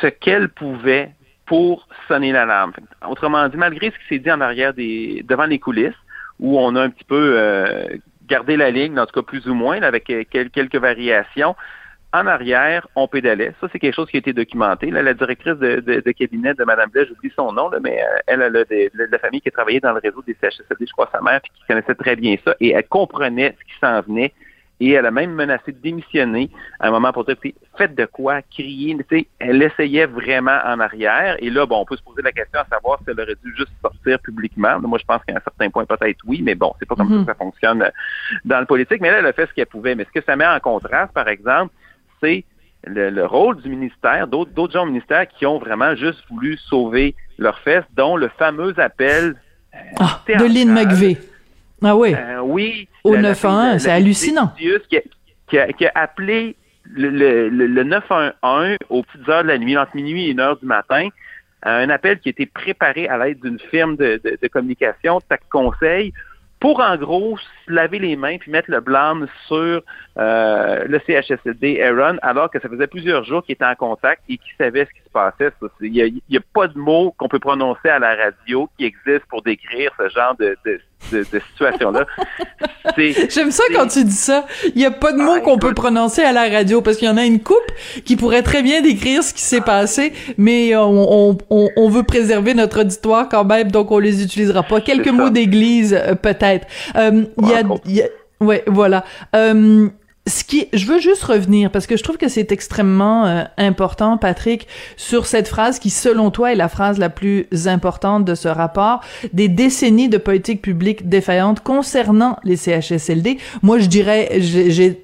ce 0.00 0.06
qu'elle 0.06 0.48
pouvait 0.48 1.10
pour 1.46 1.86
sonner 2.08 2.32
l'alarme. 2.32 2.72
Autrement 3.08 3.48
dit, 3.48 3.56
malgré 3.56 3.90
ce 3.90 3.98
qui 3.98 4.06
s'est 4.08 4.18
dit 4.18 4.30
en 4.32 4.40
arrière 4.40 4.74
des 4.74 5.24
devant 5.28 5.46
les 5.46 5.58
coulisses, 5.58 5.94
où 6.40 6.58
on 6.58 6.74
a 6.76 6.82
un 6.82 6.90
petit 6.90 7.04
peu 7.04 7.34
euh, 7.38 7.88
garder 8.26 8.56
la 8.56 8.70
ligne, 8.70 8.98
en 8.98 9.06
tout 9.06 9.20
cas 9.20 9.26
plus 9.26 9.46
ou 9.48 9.54
moins, 9.54 9.80
avec 9.82 10.10
euh, 10.10 10.24
quelques 10.30 10.76
variations. 10.76 11.54
En 12.12 12.26
arrière, 12.26 12.86
on 12.94 13.08
pédalait. 13.08 13.52
Ça, 13.60 13.68
c'est 13.70 13.78
quelque 13.78 13.94
chose 13.94 14.08
qui 14.08 14.16
a 14.16 14.20
été 14.20 14.32
documenté. 14.32 14.90
La 14.90 15.12
directrice 15.12 15.56
de, 15.56 16.12
cabinet 16.12 16.54
de 16.54 16.64
Mme 16.64 16.88
Blais, 16.90 17.04
j'oublie 17.06 17.32
son 17.36 17.52
nom, 17.52 17.70
mais 17.82 18.00
euh, 18.00 18.18
elle, 18.26 18.42
a 18.42 18.50
de, 18.50 18.90
la 18.94 19.18
famille 19.18 19.40
qui 19.40 19.48
a 19.48 19.52
travaillé 19.52 19.80
dans 19.80 19.92
le 19.92 20.00
réseau 20.02 20.22
des 20.26 20.36
CHSLD, 20.40 20.86
je 20.86 20.92
crois, 20.92 21.10
sa 21.12 21.20
mère, 21.20 21.40
puis 21.42 21.50
qui 21.54 21.66
connaissait 21.66 21.94
très 21.94 22.16
bien 22.16 22.36
ça, 22.44 22.54
et 22.60 22.70
elle 22.72 22.86
comprenait 22.88 23.54
ce 23.58 23.64
qui 23.64 23.78
s'en 23.80 24.00
venait 24.00 24.32
et 24.78 24.90
elle 24.90 25.06
a 25.06 25.10
même 25.10 25.32
menacé 25.32 25.72
de 25.72 25.78
démissionner 25.78 26.50
à 26.80 26.88
un 26.88 26.90
moment 26.90 27.12
pour 27.12 27.24
dire, 27.24 27.36
faites 27.78 27.94
de 27.94 28.04
quoi, 28.04 28.42
crier. 28.42 28.96
Elle 29.38 29.62
essayait 29.62 30.06
vraiment 30.06 30.58
en 30.64 30.80
arrière. 30.80 31.36
Et 31.38 31.48
là, 31.48 31.64
bon, 31.64 31.80
on 31.80 31.84
peut 31.84 31.96
se 31.96 32.02
poser 32.02 32.22
la 32.22 32.32
question 32.32 32.60
à 32.60 32.66
savoir 32.66 32.98
si 32.98 33.10
elle 33.10 33.20
aurait 33.20 33.36
dû 33.42 33.54
juste 33.56 33.72
sortir 33.80 34.18
publiquement. 34.20 34.78
Moi, 34.80 34.98
je 34.98 35.04
pense 35.06 35.22
qu'à 35.24 35.34
un 35.34 35.40
certain 35.40 35.70
point, 35.70 35.86
peut-être 35.86 36.18
oui, 36.26 36.42
mais 36.42 36.54
bon, 36.54 36.74
c'est 36.78 36.86
pas 36.86 36.94
comme 36.94 37.10
ça 37.10 37.18
que 37.20 37.24
ça 37.24 37.34
fonctionne 37.34 37.82
euh, 37.82 37.90
dans 38.44 38.60
le 38.60 38.66
politique. 38.66 39.00
Mais 39.00 39.10
là, 39.10 39.18
elle 39.20 39.26
a 39.26 39.32
fait 39.32 39.46
ce 39.46 39.54
qu'elle 39.54 39.66
pouvait. 39.66 39.94
Mais 39.94 40.04
ce 40.04 40.20
que 40.20 40.24
ça 40.24 40.36
met 40.36 40.46
en 40.46 40.60
contraste, 40.60 41.12
par 41.12 41.28
exemple, 41.28 41.72
c'est 42.22 42.44
le, 42.84 43.24
rôle 43.24 43.60
du 43.62 43.70
ministère, 43.70 44.26
d'autres 44.26 44.70
gens 44.70 44.82
au 44.82 44.86
ministère 44.86 45.26
qui 45.26 45.46
ont 45.46 45.58
vraiment 45.58 45.94
juste 45.96 46.22
voulu 46.30 46.58
sauver 46.58 47.14
leurs 47.38 47.58
fesses, 47.60 47.84
dont 47.94 48.16
le 48.16 48.28
fameux 48.38 48.78
appel 48.78 49.36
euh, 49.74 49.78
ah, 50.00 50.20
de 50.28 50.44
Lynn 50.44 50.72
McVeigh. 50.72 51.18
Ah 51.82 51.96
oui. 51.96 52.14
Euh, 52.14 52.40
oui. 52.40 52.88
Au 53.04 53.16
911, 53.16 53.82
c'est 53.82 53.90
hallucinant. 53.90 54.52
Qui 55.48 55.58
a, 55.58 55.72
qui 55.72 55.86
a, 55.86 55.92
appelé 55.94 56.56
le, 56.84 57.08
le, 57.10 57.48
le, 57.48 57.84
911 57.84 58.76
aux 58.88 59.02
petites 59.02 59.28
heures 59.28 59.42
de 59.42 59.48
la 59.48 59.58
nuit, 59.58 59.76
entre 59.76 59.94
minuit 59.94 60.26
et 60.26 60.30
une 60.30 60.40
heure 60.40 60.56
du 60.56 60.66
matin. 60.66 61.08
Un 61.62 61.90
appel 61.90 62.20
qui 62.20 62.28
a 62.28 62.30
été 62.30 62.46
préparé 62.46 63.08
à 63.08 63.18
l'aide 63.18 63.40
d'une 63.40 63.58
firme 63.58 63.96
de, 63.96 64.20
de, 64.24 64.38
de 64.40 64.48
communication, 64.48 65.20
TAC 65.28 65.42
Conseil, 65.50 66.12
pour 66.60 66.80
en 66.80 66.96
gros 66.96 67.36
se 67.38 67.72
laver 67.72 67.98
les 67.98 68.16
mains 68.16 68.38
puis 68.38 68.50
mettre 68.50 68.70
le 68.70 68.80
blâme 68.80 69.26
sur 69.46 69.82
euh, 70.18 70.84
le 70.86 71.00
CHSLD 71.06 71.82
Aaron, 71.82 72.16
alors 72.22 72.50
que 72.50 72.58
ça 72.60 72.68
faisait 72.68 72.86
plusieurs 72.86 73.24
jours 73.24 73.44
qu'il 73.44 73.54
était 73.54 73.64
en 73.64 73.74
contact 73.74 74.22
et 74.28 74.38
qu'il 74.38 74.52
savait 74.56 74.86
ce 74.86 74.90
qui 74.90 75.04
se 75.04 75.10
passait. 75.10 75.52
Il 75.80 76.20
n'y 76.30 76.36
a, 76.36 76.40
pas 76.54 76.68
de 76.68 76.78
mots 76.78 77.14
qu'on 77.18 77.28
peut 77.28 77.38
prononcer 77.38 77.88
à 77.88 77.98
la 77.98 78.14
radio 78.14 78.70
qui 78.78 78.86
existent 78.86 79.26
pour 79.28 79.42
décrire 79.42 79.92
ce 79.98 80.08
genre 80.08 80.34
de, 80.36 80.56
de, 80.64 80.80
de, 81.12 81.24
situation-là. 81.24 82.06
J'aime 83.28 83.50
ça 83.50 83.64
quand 83.74 83.86
tu 83.88 84.04
dis 84.04 84.12
ça. 84.12 84.46
Il 84.74 84.76
n'y 84.76 84.84
a 84.84 84.90
pas 84.90 85.12
de 85.12 85.18
mots 85.18 85.34
ah, 85.36 85.40
qu'on 85.40 85.58
peut 85.58 85.74
prononcer 85.74 86.22
à 86.22 86.32
la 86.32 86.48
radio 86.48 86.82
parce 86.82 86.96
qu'il 86.96 87.08
y 87.08 87.10
en 87.10 87.16
a 87.16 87.24
une 87.24 87.40
coupe 87.40 87.56
qui 88.04 88.16
pourrait 88.16 88.42
très 88.42 88.62
bien 88.62 88.80
décrire 88.80 89.22
ce 89.22 89.34
qui 89.34 89.42
s'est 89.42 89.60
passé, 89.60 90.12
mais 90.38 90.74
on, 90.76 91.38
on, 91.50 91.68
on, 91.76 91.88
veut 91.88 92.02
préserver 92.02 92.54
notre 92.54 92.80
auditoire 92.80 93.28
quand 93.28 93.44
même, 93.44 93.70
donc 93.70 93.90
on 93.90 93.98
les 93.98 94.22
utilisera 94.22 94.62
pas. 94.62 94.80
Quelques 94.80 95.08
mots 95.08 95.30
d'église, 95.30 95.94
euh, 95.94 96.14
peut-être. 96.14 96.66
Euh, 96.96 97.24
il 97.42 97.94
y 97.94 98.02
a, 98.02 98.06
ouais, 98.40 98.64
voilà. 98.66 99.04
Euh, 99.34 99.88
ce 100.26 100.42
qui, 100.42 100.68
je 100.72 100.86
veux 100.86 100.98
juste 100.98 101.22
revenir 101.22 101.70
parce 101.70 101.86
que 101.86 101.96
je 101.96 102.02
trouve 102.02 102.16
que 102.16 102.28
c'est 102.28 102.50
extrêmement 102.50 103.26
euh, 103.26 103.44
important, 103.58 104.18
Patrick, 104.18 104.66
sur 104.96 105.26
cette 105.26 105.46
phrase 105.46 105.78
qui, 105.78 105.90
selon 105.90 106.30
toi, 106.30 106.52
est 106.52 106.56
la 106.56 106.68
phrase 106.68 106.98
la 106.98 107.10
plus 107.10 107.46
importante 107.66 108.24
de 108.24 108.34
ce 108.34 108.48
rapport. 108.48 109.00
Des 109.32 109.48
décennies 109.48 110.08
de 110.08 110.18
politique 110.18 110.62
publique 110.62 111.08
défaillante 111.08 111.60
concernant 111.60 112.38
les 112.42 112.56
CHSLD. 112.56 113.38
Moi, 113.62 113.78
je 113.78 113.86
dirais, 113.86 114.40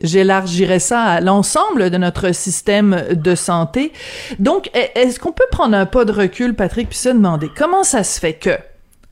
j'élargirais 0.02 0.80
ça 0.80 1.02
à 1.02 1.20
l'ensemble 1.20 1.90
de 1.90 1.98
notre 1.98 2.34
système 2.34 3.04
de 3.12 3.34
santé. 3.36 3.92
Donc, 4.40 4.70
e, 4.74 4.78
est-ce 4.96 5.20
qu'on 5.20 5.32
peut 5.32 5.44
prendre 5.52 5.76
un 5.76 5.86
pas 5.86 6.04
de 6.04 6.12
recul, 6.12 6.54
Patrick, 6.54 6.88
puis 6.88 6.98
se 6.98 7.10
demander 7.10 7.48
comment 7.56 7.84
ça 7.84 8.02
se 8.02 8.18
fait 8.18 8.34
que, 8.34 8.58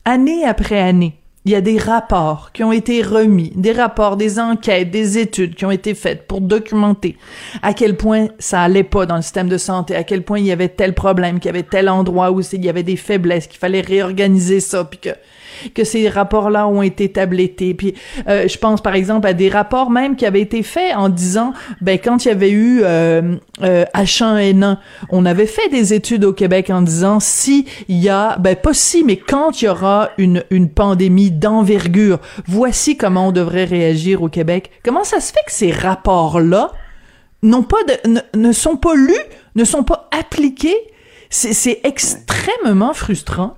année 0.03 0.45
après 0.45 0.79
année, 0.79 1.20
il 1.45 1.51
y 1.51 1.55
a 1.55 1.61
des 1.61 1.79
rapports 1.79 2.51
qui 2.51 2.63
ont 2.63 2.71
été 2.71 3.01
remis, 3.01 3.51
des 3.55 3.71
rapports, 3.71 4.15
des 4.15 4.39
enquêtes, 4.39 4.91
des 4.91 5.17
études 5.17 5.55
qui 5.55 5.65
ont 5.65 5.71
été 5.71 5.95
faites 5.95 6.27
pour 6.27 6.39
documenter 6.39 7.17
à 7.63 7.73
quel 7.73 7.97
point 7.97 8.27
ça 8.37 8.61
allait 8.61 8.83
pas 8.83 9.07
dans 9.07 9.15
le 9.15 9.23
système 9.23 9.49
de 9.49 9.57
santé, 9.57 9.95
à 9.95 10.03
quel 10.03 10.23
point 10.23 10.37
il 10.37 10.45
y 10.45 10.51
avait 10.51 10.69
tel 10.69 10.93
problème, 10.93 11.39
qu'il 11.39 11.47
y 11.47 11.49
avait 11.49 11.63
tel 11.63 11.89
endroit 11.89 12.31
où 12.31 12.41
il 12.41 12.63
y 12.63 12.69
avait 12.69 12.83
des 12.83 12.95
faiblesses, 12.95 13.47
qu'il 13.47 13.59
fallait 13.59 13.81
réorganiser 13.81 14.59
ça, 14.59 14.85
puis 14.85 14.99
que 14.99 15.09
que 15.73 15.83
ces 15.83 16.09
rapports-là 16.09 16.67
ont 16.67 16.81
été 16.81 17.11
tablettés. 17.11 17.73
Puis 17.73 17.93
euh, 18.27 18.47
je 18.47 18.57
pense 18.57 18.81
par 18.81 18.95
exemple 18.95 19.27
à 19.27 19.33
des 19.33 19.49
rapports 19.49 19.89
même 19.89 20.15
qui 20.15 20.25
avaient 20.25 20.41
été 20.41 20.63
faits 20.63 20.95
en 20.95 21.09
disant, 21.09 21.53
ben 21.81 21.99
quand 21.99 22.25
il 22.25 22.29
y 22.29 22.31
avait 22.31 22.51
eu 22.51 22.81
euh, 22.83 23.35
euh, 23.61 23.85
H1N1, 23.95 24.77
on 25.09 25.25
avait 25.25 25.45
fait 25.45 25.69
des 25.69 25.93
études 25.93 26.25
au 26.25 26.33
Québec 26.33 26.69
en 26.69 26.81
disant 26.81 27.19
si 27.19 27.65
il 27.87 27.97
y 27.97 28.09
a, 28.09 28.37
ben 28.37 28.55
pas 28.55 28.73
si, 28.73 29.03
mais 29.03 29.17
quand 29.17 29.61
il 29.61 29.65
y 29.65 29.67
aura 29.67 30.09
une 30.17 30.43
une 30.49 30.69
pandémie 30.69 31.31
d'envergure, 31.31 32.19
voici 32.45 32.97
comment 32.97 33.27
on 33.27 33.31
devrait 33.31 33.65
réagir 33.65 34.21
au 34.21 34.29
Québec. 34.29 34.71
Comment 34.83 35.03
ça 35.03 35.19
se 35.19 35.31
fait 35.31 35.43
que 35.45 35.51
ces 35.51 35.71
rapports-là 35.71 36.71
n'ont 37.43 37.63
pas 37.63 37.83
de, 37.83 38.09
ne, 38.09 38.19
ne 38.35 38.51
sont 38.51 38.77
pas 38.77 38.95
lus, 38.95 39.13
ne 39.55 39.63
sont 39.63 39.83
pas 39.83 40.09
appliqués? 40.11 40.77
C'est 41.29 41.79
extrêmement 41.85 42.93
frustrant. 42.93 43.55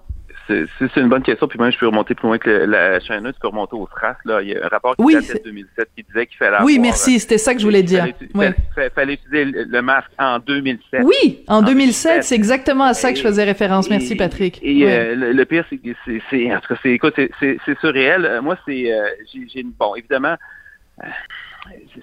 C'est 0.48 0.98
une 0.98 1.08
bonne 1.08 1.24
question. 1.24 1.48
Puis 1.48 1.58
moi, 1.58 1.70
je 1.70 1.78
peux 1.78 1.88
remonter 1.88 2.16
plus 2.16 2.28
loin 2.28 2.38
que 2.38 2.50
la 2.50 3.00
chaîne 3.00 3.24
tu 3.32 3.40
peux 3.40 3.48
remonter 3.48 3.76
au 3.76 3.88
SRAS. 3.88 4.18
Là. 4.26 4.42
Il 4.42 4.50
y 4.50 4.56
a 4.56 4.66
un 4.66 4.68
rapport 4.68 4.96
qui 4.96 5.14
date 5.14 5.28
de 5.28 5.42
2007 5.44 5.90
qui 5.96 6.04
disait 6.04 6.26
qu'il 6.28 6.38
fallait 6.38 6.58
Oui, 6.64 6.80
merci. 6.80 7.20
C'était 7.20 7.38
ça 7.38 7.54
que 7.54 7.62
je 7.62 7.66
voulais 7.66 7.84
dire. 7.84 8.08
Il 8.20 8.54
fallait, 8.94 9.14
utiliser 9.14 9.46
le 9.46 9.82
masque 9.82 10.12
en 10.20 10.40
2007. 10.40 11.02
Oui, 11.04 11.44
en, 11.48 11.62
2007. 11.62 12.24
C'est 12.24 12.36
exactement 12.36 12.86
à 12.86 12.94
ça 12.94 13.12
que 13.12 13.18
je 13.18 13.24
faisais 13.24 13.44
référence. 13.44 13.90
merci, 13.90 14.16
Patrick. 14.16 14.60
Et 14.62 14.84
euh, 14.86 15.16
le, 15.16 15.46
pire, 15.46 15.66
c'est 15.70 15.78
que 15.78 15.90
c'est... 16.30 16.54
En 16.54 16.60
tout 16.60 16.74
cas, 16.74 16.80
c'est, 16.82 16.92
écoute, 16.92 17.16
c'est 17.40 17.80
surréel. 17.80 18.26
Euh, 18.26 18.42
moi, 18.42 18.58
c'est... 18.66 18.92
Euh, 18.92 19.08
j'ai, 19.34 19.64
bon, 19.64 19.96
évidemment... 19.96 20.36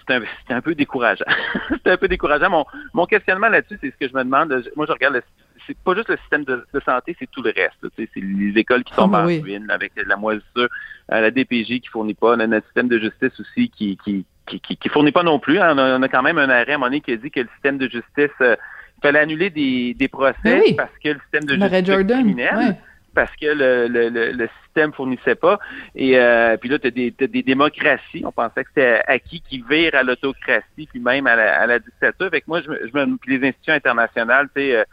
c'est 0.06 0.14
un, 0.14 0.22
un, 0.48 0.60
peu 0.62 0.74
décourageant. 0.74 1.26
c'est 1.84 1.92
un 1.92 1.96
peu 1.98 2.08
décourageant. 2.08 2.48
Mon, 2.48 2.64
mon 2.94 3.06
questionnement 3.06 3.48
là-dessus, 3.48 3.78
c'est 3.82 3.90
ce 3.90 3.96
que 3.96 4.08
je 4.08 4.16
me 4.16 4.24
demande. 4.24 4.64
Moi, 4.76 4.86
je 4.86 4.92
regarde 4.92 5.14
le 5.14 5.22
c'est 5.70 5.84
pas 5.84 5.94
juste 5.94 6.08
le 6.08 6.16
système 6.18 6.44
de, 6.44 6.64
santé, 6.84 7.16
c'est 7.18 7.30
tout 7.30 7.42
le 7.42 7.52
reste. 7.54 7.86
C'est 7.96 8.08
les 8.16 8.58
écoles 8.58 8.84
qui 8.84 8.92
tombent 8.94 9.14
ah, 9.14 9.22
en 9.22 9.26
ruine 9.26 9.70
avec 9.70 9.92
la 10.04 10.16
moisissure, 10.16 10.68
euh, 11.12 11.20
la 11.20 11.30
DPJ 11.30 11.80
qui 11.80 11.88
fournit 11.90 12.14
pas, 12.14 12.36
notre 12.36 12.66
système 12.66 12.88
de 12.88 12.98
justice 12.98 13.38
aussi 13.38 13.70
qui 13.70 13.96
qui, 13.96 14.24
qui, 14.46 14.88
fournit 14.88 15.12
pas 15.12 15.22
non 15.22 15.38
plus. 15.38 15.60
Hein. 15.60 15.76
On, 15.78 16.02
a, 16.02 16.08
quand 16.08 16.22
même 16.22 16.38
un 16.38 16.50
arrêt 16.50 16.72
à 16.72 16.74
un 16.74 16.78
moment 16.78 16.86
donné 16.86 17.00
qui 17.00 17.12
a 17.12 17.16
dit 17.16 17.30
que 17.30 17.40
le 17.40 17.48
système 17.54 17.78
de 17.78 17.88
justice 17.88 18.30
euh, 18.40 18.56
il 18.98 19.00
fallait 19.00 19.20
annuler 19.20 19.48
des, 19.50 19.94
des 19.94 20.08
procès 20.08 20.74
parce 20.76 20.90
que 21.02 21.10
le 21.10 21.20
système 21.20 21.44
de 21.44 21.54
justice 21.54 22.06
criminel. 22.06 22.76
Parce 23.12 23.32
que 23.32 23.46
le, 23.46 23.88
le, 23.88 24.08
le, 24.08 24.48
système 24.62 24.92
fournissait 24.92 25.34
pas. 25.34 25.58
Et 25.96 26.16
euh, 26.16 26.56
puis 26.56 26.68
là, 26.68 26.78
tu 26.78 26.86
as, 26.86 27.26
des 27.26 27.42
démocraties. 27.42 28.22
On 28.24 28.30
pensait 28.30 28.62
que 28.62 28.70
c'était 28.72 29.02
acquis 29.04 29.40
qui 29.40 29.64
virent 29.68 29.96
à 29.96 30.04
l'autocratie, 30.04 30.86
puis 30.88 31.00
même 31.00 31.26
à 31.26 31.34
la, 31.34 31.60
à 31.60 31.66
la 31.66 31.80
dictature. 31.80 32.26
Avec 32.26 32.46
moi, 32.46 32.60
je, 32.60 32.70
je 32.70 32.96
me, 32.96 33.18
les 33.26 33.48
institutions 33.48 33.74
internationales, 33.74 34.48
tu 34.54 34.62
sais, 34.62 34.84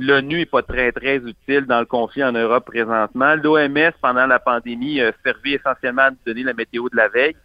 l'ONU 0.00 0.40
est 0.40 0.46
pas 0.46 0.62
très, 0.62 0.90
très 0.92 1.16
utile 1.16 1.66
dans 1.66 1.80
le 1.80 1.86
conflit 1.86 2.24
en 2.24 2.32
Europe 2.32 2.64
présentement. 2.66 3.34
L'OMS, 3.36 3.92
pendant 4.00 4.26
la 4.26 4.38
pandémie, 4.38 5.00
a 5.00 5.12
servi 5.24 5.54
essentiellement 5.54 6.02
à 6.02 6.10
donner 6.26 6.42
la 6.42 6.54
météo 6.54 6.88
de 6.88 6.96
la 6.96 7.08
veille. 7.08 7.36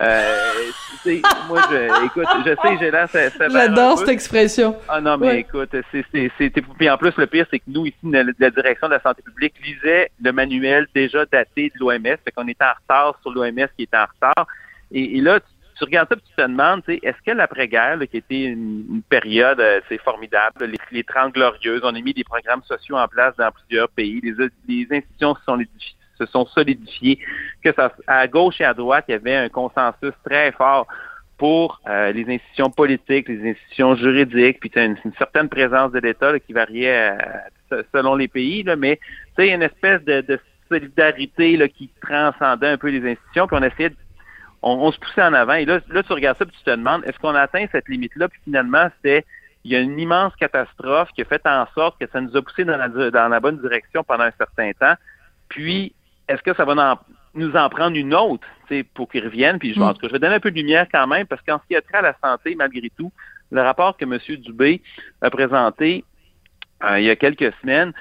Euh, 0.00 0.70
moi, 1.48 1.60
je, 1.70 2.06
écoute, 2.06 2.26
je 2.46 2.54
sais, 2.62 2.78
j'ai 2.78 2.90
l'air 2.90 3.08
J'adore 3.50 3.98
cette 3.98 4.08
expression. 4.08 4.76
Ah 4.88 5.00
non, 5.00 5.18
mais 5.18 5.40
écoute, 5.40 5.74
c'est, 5.92 6.04
c'est, 6.12 6.50
puis 6.50 6.88
en 6.88 6.96
plus, 6.96 7.12
le 7.16 7.26
pire, 7.26 7.46
c'est 7.50 7.58
que 7.58 7.64
nous, 7.66 7.86
ici, 7.86 7.96
la, 8.04 8.22
la, 8.38 8.50
direction 8.50 8.86
de 8.86 8.94
la 8.94 9.00
santé 9.00 9.22
publique 9.22 9.54
lisait 9.64 10.10
le 10.22 10.32
manuel 10.32 10.86
déjà 10.94 11.26
daté 11.26 11.72
de 11.74 11.80
l'OMS, 11.80 12.16
fait 12.24 12.30
qu'on 12.34 12.46
était 12.46 12.64
en 12.64 12.74
retard 12.80 13.18
sur 13.22 13.32
l'OMS 13.32 13.68
qui 13.76 13.82
était 13.82 13.96
en 13.96 14.06
retard. 14.06 14.46
Et, 14.92 15.18
et 15.18 15.20
là, 15.20 15.40
tu 15.40 15.46
regardes 15.84 16.08
ça 16.08 16.16
et 16.16 16.20
tu 16.20 16.34
te 16.34 16.42
demandes, 16.42 16.82
est-ce 16.88 17.22
que 17.24 17.30
l'après-guerre, 17.30 17.98
qui 18.10 18.18
était 18.18 18.44
une, 18.44 19.02
période, 19.08 19.60
euh, 19.60 19.80
c'est 19.88 20.00
formidable, 20.02 20.64
les, 20.64 20.78
les 20.90 21.04
30 21.04 21.34
glorieuses, 21.34 21.80
on 21.84 21.94
a 21.94 22.00
mis 22.00 22.14
des 22.14 22.24
programmes 22.24 22.62
sociaux 22.64 22.96
en 22.96 23.08
place 23.08 23.34
dans 23.36 23.50
plusieurs 23.50 23.88
pays, 23.90 24.20
les, 24.22 24.32
les 24.68 24.86
institutions 24.90 25.34
se 25.34 25.42
sont, 25.44 25.58
se 26.18 26.26
sont 26.26 26.46
solidifiées, 26.46 27.18
que 27.62 27.72
ça, 27.72 27.92
à 28.06 28.26
gauche 28.26 28.60
et 28.60 28.64
à 28.64 28.74
droite, 28.74 29.04
il 29.08 29.12
y 29.12 29.14
avait 29.14 29.36
un 29.36 29.48
consensus 29.48 30.12
très 30.24 30.52
fort 30.52 30.86
pour 31.36 31.80
euh, 31.88 32.10
les 32.12 32.22
institutions 32.22 32.70
politiques, 32.70 33.28
les 33.28 33.50
institutions 33.50 33.94
juridiques, 33.94 34.58
puis 34.60 34.72
une, 34.74 34.96
une 35.04 35.14
certaine 35.16 35.48
présence 35.48 35.92
de 35.92 36.00
l'État 36.00 36.38
qui 36.40 36.52
variait 36.52 37.16
euh, 37.72 37.82
selon 37.94 38.16
les 38.16 38.28
pays, 38.28 38.64
là, 38.64 38.74
mais 38.74 38.98
il 39.38 39.46
y 39.46 39.50
a 39.50 39.54
une 39.54 39.62
espèce 39.62 40.02
de, 40.04 40.20
de 40.22 40.40
solidarité 40.68 41.56
là, 41.56 41.68
qui 41.68 41.90
transcendait 42.02 42.68
un 42.68 42.76
peu 42.76 42.88
les 42.88 43.08
institutions, 43.08 43.46
puis 43.46 43.56
on 43.58 43.62
essayait 43.62 43.90
de 43.90 43.96
on, 44.62 44.90
se 44.90 44.98
poussait 44.98 45.22
en 45.22 45.34
avant. 45.34 45.54
Et 45.54 45.64
là, 45.64 45.80
là, 45.88 46.02
tu 46.02 46.12
regardes 46.12 46.38
ça 46.38 46.44
et 46.44 46.50
tu 46.50 46.64
te 46.64 46.70
demandes, 46.70 47.04
est-ce 47.04 47.18
qu'on 47.18 47.34
a 47.34 47.40
atteint 47.40 47.66
cette 47.70 47.88
limite-là? 47.88 48.28
Puis 48.28 48.40
finalement, 48.44 48.88
c'était 48.96 49.24
il 49.64 49.72
y 49.72 49.76
a 49.76 49.80
une 49.80 49.98
immense 49.98 50.34
catastrophe 50.36 51.10
qui 51.14 51.22
a 51.22 51.24
fait 51.24 51.46
en 51.46 51.66
sorte 51.74 52.00
que 52.00 52.08
ça 52.10 52.20
nous 52.20 52.36
a 52.36 52.42
poussé 52.42 52.64
dans 52.64 52.76
la, 52.76 52.88
dans 52.88 53.28
la 53.28 53.40
bonne 53.40 53.60
direction 53.60 54.04
pendant 54.04 54.24
un 54.24 54.32
certain 54.38 54.72
temps. 54.72 54.94
Puis, 55.48 55.94
est-ce 56.28 56.42
que 56.42 56.54
ça 56.54 56.64
va 56.64 56.98
nous 57.34 57.56
en 57.56 57.68
prendre 57.68 57.96
une 57.96 58.14
autre 58.14 58.46
pour 58.94 59.08
qu'ils 59.08 59.24
reviennent? 59.24 59.58
Puis, 59.58 59.74
je, 59.74 59.78
pense 59.78 59.96
mm. 59.96 60.00
que 60.00 60.08
je 60.08 60.12
vais 60.12 60.18
donner 60.18 60.36
un 60.36 60.40
peu 60.40 60.50
de 60.50 60.56
lumière 60.56 60.86
quand 60.92 61.06
même, 61.06 61.26
parce 61.26 61.42
qu'en 61.42 61.58
ce 61.58 61.66
qui 61.66 61.76
a 61.76 61.82
trait 61.82 61.98
à 61.98 62.02
la 62.02 62.16
santé, 62.22 62.54
malgré 62.54 62.90
tout, 62.96 63.12
le 63.50 63.62
rapport 63.62 63.96
que 63.96 64.04
M. 64.04 64.18
Dubé 64.40 64.82
a 65.22 65.30
présenté 65.30 66.04
euh, 66.84 67.00
il 67.00 67.06
y 67.06 67.10
a 67.10 67.16
quelques 67.16 67.52
semaines, 67.60 67.92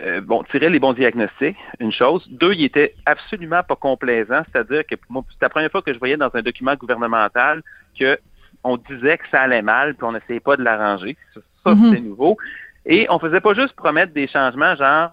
euh, 0.00 0.20
bon, 0.20 0.42
tirer 0.44 0.68
les 0.70 0.78
bons 0.78 0.92
diagnostics, 0.92 1.56
une 1.80 1.92
chose. 1.92 2.26
Deux, 2.30 2.52
il 2.52 2.64
était 2.64 2.94
absolument 3.06 3.62
pas 3.62 3.76
complaisant, 3.76 4.42
c'est-à-dire 4.52 4.86
que 4.86 4.94
moi, 5.08 5.24
c'est 5.30 5.42
la 5.42 5.48
première 5.48 5.70
fois 5.70 5.82
que 5.82 5.92
je 5.92 5.98
voyais 5.98 6.16
dans 6.16 6.30
un 6.34 6.42
document 6.42 6.74
gouvernemental 6.74 7.62
que 7.98 8.18
on 8.64 8.76
disait 8.76 9.18
que 9.18 9.28
ça 9.30 9.42
allait 9.42 9.62
mal, 9.62 9.94
puis 9.94 10.04
on 10.04 10.12
n'essayait 10.12 10.40
pas 10.40 10.56
de 10.56 10.62
l'arranger. 10.62 11.16
Ça, 11.64 11.74
mhm. 11.74 11.94
c'est 11.94 12.00
nouveau. 12.00 12.36
Et 12.84 13.06
on 13.10 13.18
faisait 13.18 13.40
pas 13.40 13.54
juste 13.54 13.74
promettre 13.74 14.12
des 14.12 14.26
changements, 14.26 14.74
genre 14.76 15.10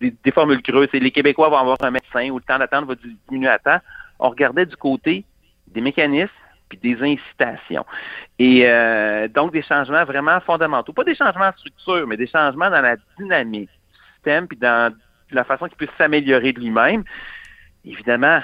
des, 0.00 0.32
formules 0.32 0.62
creuses, 0.62 0.88
c'est 0.90 0.98
les 0.98 1.10
Québécois 1.10 1.48
vont 1.48 1.58
avoir 1.58 1.78
un 1.82 1.90
médecin 1.90 2.28
ou 2.30 2.38
le 2.38 2.44
temps 2.44 2.58
d'attente 2.58 2.86
va 2.86 2.94
diminuer 3.28 3.48
à 3.48 3.58
temps. 3.58 3.78
On 4.18 4.30
regardait 4.30 4.66
du 4.66 4.76
côté 4.76 5.24
des 5.68 5.80
mécanismes 5.80 6.30
puis 6.68 6.78
des 6.78 6.96
incitations. 7.02 7.86
Et 8.38 8.66
euh, 8.66 9.28
donc 9.28 9.52
des 9.52 9.62
changements 9.62 10.04
vraiment 10.04 10.38
fondamentaux. 10.40 10.92
Pas 10.92 11.04
des 11.04 11.14
changements 11.14 11.50
de 11.50 11.56
structure, 11.56 12.06
mais 12.06 12.16
des 12.16 12.26
changements 12.26 12.68
dans 12.68 12.82
la 12.82 12.96
dynamique 13.18 13.70
puis 14.22 14.58
dans 14.58 14.94
la 15.30 15.44
façon 15.44 15.66
qu'il 15.66 15.76
puisse 15.76 15.90
s'améliorer 15.98 16.52
de 16.52 16.60
lui-même, 16.60 17.04
évidemment, 17.84 18.40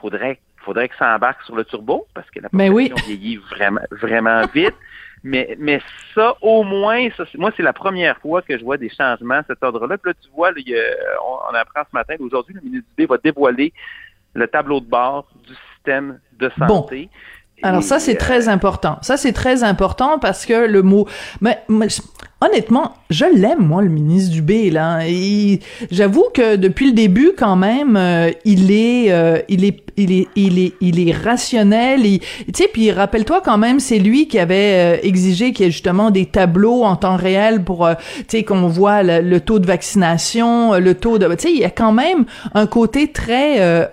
faudrait 0.00 0.40
faudrait 0.64 0.88
que 0.88 0.96
ça 0.96 1.14
embarque 1.14 1.42
sur 1.42 1.54
le 1.54 1.64
turbo 1.64 2.06
parce 2.14 2.28
que 2.30 2.40
la 2.40 2.48
population 2.48 2.96
vieillit 3.06 3.36
vraiment 3.36 3.82
vraiment 3.90 4.42
vite. 4.46 4.74
Mais, 5.22 5.56
mais 5.58 5.80
ça, 6.14 6.36
au 6.42 6.64
moins, 6.64 7.08
ça, 7.16 7.24
moi, 7.36 7.50
c'est 7.56 7.62
la 7.62 7.72
première 7.72 8.18
fois 8.18 8.42
que 8.42 8.58
je 8.58 8.62
vois 8.62 8.76
des 8.76 8.90
changements 8.90 9.36
à 9.36 9.42
cet 9.44 9.62
ordre-là. 9.62 9.96
Puis 9.96 10.10
là, 10.10 10.14
tu 10.22 10.28
vois, 10.34 10.50
on, 11.50 11.54
apprend 11.54 11.80
ce 11.90 11.96
matin, 11.96 12.16
aujourd'hui, 12.20 12.54
le 12.54 12.60
ministre 12.60 12.86
du 12.94 13.06
B 13.06 13.08
va 13.08 13.16
dévoiler 13.16 13.72
le 14.34 14.46
tableau 14.46 14.80
de 14.80 14.86
bord 14.86 15.26
du 15.46 15.54
système 15.72 16.20
de 16.38 16.50
santé. 16.58 17.08
Alors 17.62 17.82
ça 17.82 17.98
c'est 17.98 18.16
très 18.16 18.48
euh, 18.48 18.52
important. 18.52 18.98
Ça 19.02 19.16
c'est 19.16 19.32
très 19.32 19.62
important 19.62 20.18
parce 20.18 20.44
que 20.44 20.66
le 20.66 20.82
mot 20.82 21.06
mais, 21.40 21.58
honnêtement, 22.40 22.92
je 23.10 23.24
l'aime 23.24 23.60
moi 23.60 23.80
le 23.80 23.88
ministre 23.88 24.32
Dubé 24.32 24.70
là. 24.70 25.00
J'avoue 25.90 26.26
que 26.34 26.56
depuis 26.56 26.86
le 26.86 26.92
début 26.92 27.32
quand 27.36 27.56
même 27.56 27.96
euh, 27.96 28.30
il, 28.44 28.70
est, 28.70 29.12
euh, 29.12 29.38
il 29.48 29.64
est 29.64 29.80
il 29.96 30.12
est 30.12 30.28
il 30.34 30.58
est 30.58 30.72
il 30.80 31.08
est 31.08 31.12
rationnel, 31.12 32.02
tu 32.02 32.20
sais 32.54 32.68
puis 32.72 32.90
rappelle-toi 32.90 33.40
quand 33.42 33.58
même 33.58 33.78
c'est 33.78 34.00
lui 34.00 34.26
qui 34.26 34.38
avait 34.40 35.00
exigé 35.06 35.52
qu'il 35.52 35.66
y 35.66 35.68
ait 35.68 35.72
justement 35.72 36.10
des 36.10 36.26
tableaux 36.26 36.82
en 36.82 36.96
temps 36.96 37.16
réel 37.16 37.62
pour 37.62 37.88
tu 37.88 38.24
sais 38.26 38.42
qu'on 38.42 38.66
voit 38.66 39.04
le, 39.04 39.38
taux 39.38 39.60
de 39.60 39.66
vaccination, 39.66 40.74
le 40.74 40.94
taux 40.94 41.18
de 41.18 41.32
tu 41.36 41.42
sais 41.42 41.52
il 41.52 41.60
y 41.60 41.64
a 41.64 41.70
quand 41.70 41.92
même 41.92 42.24
un 42.54 42.66
côté 42.66 43.12
très 43.12 43.88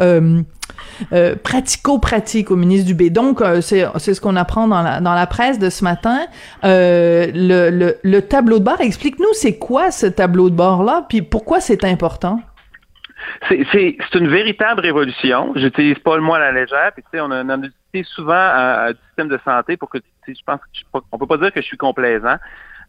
euh, 1.13 1.36
pratico-pratique 1.36 2.51
au 2.51 2.55
ministre 2.55 2.93
du. 2.93 3.10
Donc, 3.10 3.41
euh, 3.41 3.62
c'est, 3.62 3.86
ce 3.98 4.22
qu'on 4.22 4.36
apprend 4.36 4.67
dans 4.67 4.81
la, 4.81 5.00
dans 5.01 5.13
la 5.13 5.27
presse 5.27 5.60
de 5.60 5.70
ce 5.70 5.84
matin. 5.84 6.20
Euh, 6.63 7.27
le, 7.34 7.70
le, 7.70 7.98
le, 8.03 8.22
tableau 8.22 8.60
de 8.60 8.63
bord, 8.63 8.81
explique-nous 8.81 9.34
c'est 9.34 9.58
quoi 9.58 9.91
ce 9.91 10.05
tableau 10.05 10.50
de 10.50 10.55
bord-là, 10.55 11.05
puis 11.10 11.22
pourquoi 11.22 11.60
c'est 11.60 11.84
important? 11.84 12.39
C'est 13.48 14.15
une 14.15 14.27
véritable 14.27 14.81
révolution. 14.81 15.53
J'utilise 15.55 16.00
pas 16.00 16.15
le 16.15 16.22
mot 16.22 16.34
à 16.34 16.39
la 16.39 16.51
légère. 16.51 16.91
Puis, 16.93 17.03
tu 17.03 17.17
sais, 17.17 17.22
on 17.22 17.31
a, 17.31 17.43
on 17.43 17.50
a 17.50 17.58
utilisé 17.58 18.10
souvent 18.15 18.34
un, 18.34 18.93
système 19.08 19.27
de 19.27 19.39
santé 19.43 19.77
pour 19.77 19.89
que, 19.89 20.00
je 20.27 20.34
pense, 20.46 20.60
on 21.12 21.17
peut 21.17 21.27
pas 21.27 21.38
dire 21.38 21.51
que 21.51 21.62
je 21.62 21.65
suis 21.65 21.77
complaisant. 21.77 22.38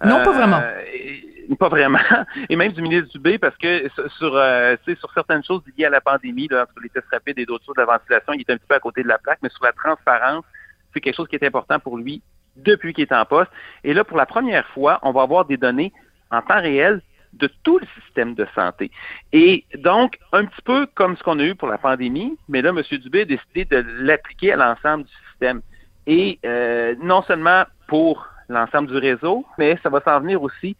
Non, 0.04 0.22
pas 0.24 0.32
vraiment. 0.32 0.60
Euh, 0.60 1.54
pas 1.58 1.68
vraiment. 1.68 1.98
Et 2.48 2.56
même 2.56 2.72
du 2.72 2.82
ministre 2.82 3.10
Dubé, 3.12 3.38
parce 3.38 3.56
que 3.56 3.88
sur, 4.18 4.34
euh, 4.36 4.76
sur 4.98 5.12
certaines 5.12 5.44
choses 5.44 5.62
liées 5.76 5.86
à 5.86 5.90
la 5.90 6.00
pandémie, 6.00 6.48
là, 6.50 6.62
entre 6.62 6.80
les 6.82 6.88
tests 6.88 7.08
rapides 7.10 7.38
et 7.38 7.46
d'autres 7.46 7.64
choses 7.64 7.74
de 7.76 7.80
la 7.80 7.86
ventilation, 7.86 8.32
il 8.32 8.40
est 8.40 8.50
un 8.50 8.56
petit 8.56 8.66
peu 8.68 8.74
à 8.74 8.80
côté 8.80 9.02
de 9.02 9.08
la 9.08 9.18
plaque, 9.18 9.38
mais 9.42 9.50
sur 9.50 9.64
la 9.64 9.72
transparence, 9.72 10.44
c'est 10.92 11.00
quelque 11.00 11.16
chose 11.16 11.28
qui 11.28 11.36
est 11.36 11.44
important 11.44 11.78
pour 11.78 11.96
lui 11.96 12.22
depuis 12.56 12.92
qu'il 12.92 13.02
est 13.04 13.12
en 13.12 13.24
poste. 13.24 13.50
Et 13.84 13.94
là, 13.94 14.04
pour 14.04 14.16
la 14.16 14.26
première 14.26 14.66
fois, 14.68 14.98
on 15.02 15.12
va 15.12 15.22
avoir 15.22 15.44
des 15.44 15.56
données 15.56 15.92
en 16.30 16.42
temps 16.42 16.60
réel 16.60 17.00
de 17.32 17.48
tout 17.62 17.78
le 17.78 17.86
système 18.02 18.34
de 18.34 18.46
santé. 18.54 18.90
Et 19.32 19.64
donc, 19.78 20.18
un 20.32 20.44
petit 20.44 20.60
peu 20.62 20.86
comme 20.94 21.16
ce 21.16 21.22
qu'on 21.22 21.38
a 21.38 21.44
eu 21.44 21.54
pour 21.54 21.68
la 21.68 21.78
pandémie, 21.78 22.36
mais 22.48 22.60
là, 22.60 22.70
M. 22.70 22.82
Dubé 22.98 23.22
a 23.22 23.24
décidé 23.24 23.64
de 23.64 23.84
l'appliquer 24.00 24.52
à 24.52 24.56
l'ensemble 24.56 25.04
du 25.04 25.12
système. 25.30 25.62
Et 26.06 26.38
euh, 26.44 26.94
non 27.00 27.22
seulement 27.22 27.64
pour 27.86 28.28
l'ensemble 28.52 28.88
du 28.88 28.96
réseau, 28.96 29.44
mais 29.58 29.78
ça 29.82 29.88
va 29.88 30.00
s'en 30.00 30.20
venir 30.20 30.42
aussi 30.42 30.76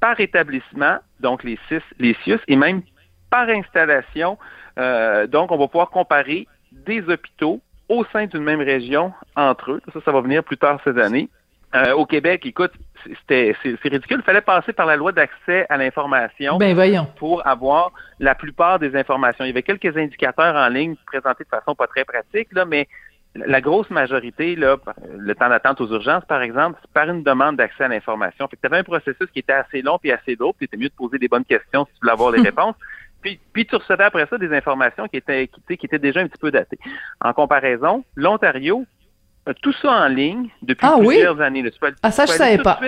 par 0.00 0.18
établissement, 0.18 0.98
donc 1.20 1.44
les 1.44 1.58
CIS, 1.68 1.82
les 1.98 2.16
CIUS, 2.24 2.40
et 2.48 2.56
même 2.56 2.82
par 3.28 3.48
installation. 3.48 4.38
Euh, 4.78 5.26
donc, 5.26 5.52
on 5.52 5.58
va 5.58 5.66
pouvoir 5.68 5.90
comparer 5.90 6.46
des 6.72 7.02
hôpitaux 7.08 7.60
au 7.88 8.04
sein 8.12 8.26
d'une 8.26 8.42
même 8.42 8.60
région 8.60 9.12
entre 9.36 9.72
eux. 9.72 9.82
Ça, 9.92 10.00
ça 10.04 10.12
va 10.12 10.20
venir 10.20 10.42
plus 10.42 10.56
tard 10.56 10.80
cette 10.84 10.98
année. 10.98 11.28
Euh, 11.74 11.92
au 11.92 12.04
Québec, 12.04 12.44
écoute, 12.46 12.72
c'était 13.04 13.54
c'est 13.62 13.88
ridicule. 13.88 14.18
Il 14.20 14.24
fallait 14.24 14.40
passer 14.40 14.72
par 14.72 14.86
la 14.86 14.96
loi 14.96 15.12
d'accès 15.12 15.66
à 15.68 15.76
l'information 15.76 16.58
ben, 16.58 16.74
voyons. 16.74 17.06
pour 17.16 17.46
avoir 17.46 17.92
la 18.18 18.34
plupart 18.34 18.78
des 18.78 18.96
informations. 18.96 19.44
Il 19.44 19.48
y 19.48 19.50
avait 19.50 19.62
quelques 19.62 19.96
indicateurs 19.96 20.56
en 20.56 20.68
ligne 20.68 20.96
présentés 21.06 21.44
de 21.44 21.48
façon 21.48 21.74
pas 21.74 21.86
très 21.86 22.04
pratique, 22.04 22.48
là, 22.52 22.64
mais 22.64 22.88
la 23.34 23.60
grosse 23.60 23.90
majorité, 23.90 24.56
là, 24.56 24.76
le 25.16 25.34
temps 25.34 25.48
d'attente 25.48 25.80
aux 25.80 25.92
urgences, 25.92 26.24
par 26.24 26.42
exemple, 26.42 26.78
c'est 26.82 26.90
par 26.92 27.08
une 27.08 27.22
demande 27.22 27.56
d'accès 27.56 27.84
à 27.84 27.88
l'information. 27.88 28.48
Fait 28.48 28.56
que 28.56 28.60
tu 28.62 28.66
avais 28.66 28.78
un 28.78 28.84
processus 28.84 29.28
qui 29.32 29.38
était 29.38 29.52
assez 29.52 29.82
long 29.82 29.98
puis 29.98 30.10
assez 30.10 30.34
lourd, 30.34 30.54
puis 30.54 30.66
c'était 30.66 30.82
mieux 30.82 30.88
de 30.88 30.94
poser 30.94 31.18
des 31.18 31.28
bonnes 31.28 31.44
questions 31.44 31.84
si 31.86 31.92
tu 31.92 32.00
voulais 32.00 32.12
avoir 32.12 32.32
les 32.32 32.42
réponses. 32.50 32.74
Puis, 33.22 33.38
puis 33.52 33.66
tu 33.66 33.76
recevais 33.76 34.04
après 34.04 34.26
ça 34.26 34.38
des 34.38 34.52
informations 34.52 35.06
qui 35.06 35.18
étaient, 35.18 35.48
qui, 35.48 35.76
qui 35.76 35.86
étaient 35.86 35.98
déjà 35.98 36.20
un 36.20 36.26
petit 36.26 36.40
peu 36.40 36.50
datées. 36.50 36.78
En 37.20 37.32
comparaison, 37.32 38.04
l'Ontario, 38.16 38.84
tout 39.62 39.72
ça 39.74 39.90
en 39.90 40.08
ligne 40.08 40.48
depuis 40.62 40.86
ah 40.86 40.96
plusieurs 40.98 41.40
années. 41.40 41.64
ah, 42.02 42.10
ça, 42.10 42.26
je 42.26 42.32
savais 42.32 42.58
pas 42.58 42.80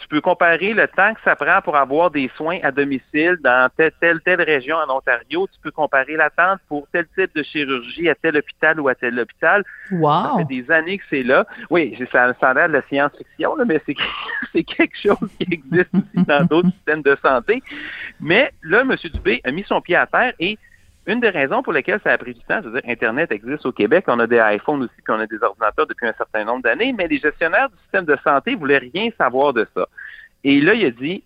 tu 0.00 0.08
peux 0.08 0.20
comparer 0.20 0.72
le 0.72 0.88
temps 0.88 1.14
que 1.14 1.20
ça 1.24 1.36
prend 1.36 1.60
pour 1.62 1.76
avoir 1.76 2.10
des 2.10 2.30
soins 2.36 2.58
à 2.62 2.70
domicile 2.70 3.36
dans 3.42 3.68
telle, 3.76 3.92
telle, 4.00 4.20
telle 4.20 4.42
région 4.42 4.76
en 4.76 4.96
Ontario. 4.96 5.46
Tu 5.52 5.60
peux 5.62 5.70
comparer 5.70 6.16
l'attente 6.16 6.58
pour 6.68 6.86
tel 6.92 7.06
type 7.16 7.34
de 7.34 7.42
chirurgie 7.42 8.08
à 8.08 8.14
tel 8.14 8.36
hôpital 8.36 8.80
ou 8.80 8.88
à 8.88 8.94
tel 8.94 9.18
hôpital. 9.18 9.62
Wow. 9.92 10.10
Ça 10.10 10.32
fait 10.38 10.62
des 10.62 10.70
années 10.70 10.98
que 10.98 11.04
c'est 11.10 11.22
là. 11.22 11.46
Oui, 11.68 11.96
ça, 12.10 12.32
ça 12.40 12.50
a 12.50 12.54
l'air 12.54 12.68
de 12.68 12.74
la 12.74 12.82
science-fiction, 12.88 13.56
mais 13.66 13.80
c'est 14.52 14.64
quelque 14.64 14.96
chose 14.96 15.30
qui 15.38 15.46
existe 15.52 15.90
aussi 15.94 16.26
dans 16.26 16.44
d'autres 16.44 16.70
systèmes 16.76 17.02
de 17.02 17.16
santé. 17.22 17.62
Mais 18.20 18.52
là, 18.62 18.80
M. 18.80 18.94
Dubé 19.12 19.40
a 19.44 19.50
mis 19.50 19.64
son 19.64 19.80
pied 19.80 19.96
à 19.96 20.06
terre 20.06 20.32
et 20.38 20.58
une 21.10 21.20
des 21.20 21.30
raisons 21.30 21.62
pour 21.62 21.72
lesquelles 21.72 22.00
ça 22.04 22.12
a 22.12 22.18
pris 22.18 22.34
du 22.34 22.40
temps, 22.40 22.60
c'est-à-dire 22.62 22.82
Internet 22.86 23.32
existe 23.32 23.66
au 23.66 23.72
Québec, 23.72 24.04
on 24.08 24.18
a 24.20 24.26
des 24.26 24.40
iPhones 24.40 24.82
aussi, 24.82 24.94
puis 25.04 25.14
on 25.14 25.20
a 25.20 25.26
des 25.26 25.42
ordinateurs 25.42 25.86
depuis 25.86 26.06
un 26.06 26.14
certain 26.14 26.44
nombre 26.44 26.62
d'années, 26.62 26.92
mais 26.96 27.08
les 27.08 27.18
gestionnaires 27.18 27.68
du 27.68 27.76
système 27.82 28.04
de 28.04 28.16
santé 28.24 28.54
voulaient 28.54 28.78
rien 28.78 29.10
savoir 29.18 29.52
de 29.52 29.66
ça. 29.74 29.86
Et 30.44 30.60
là, 30.60 30.74
il 30.74 30.84
a 30.86 30.90
dit, 30.90 31.24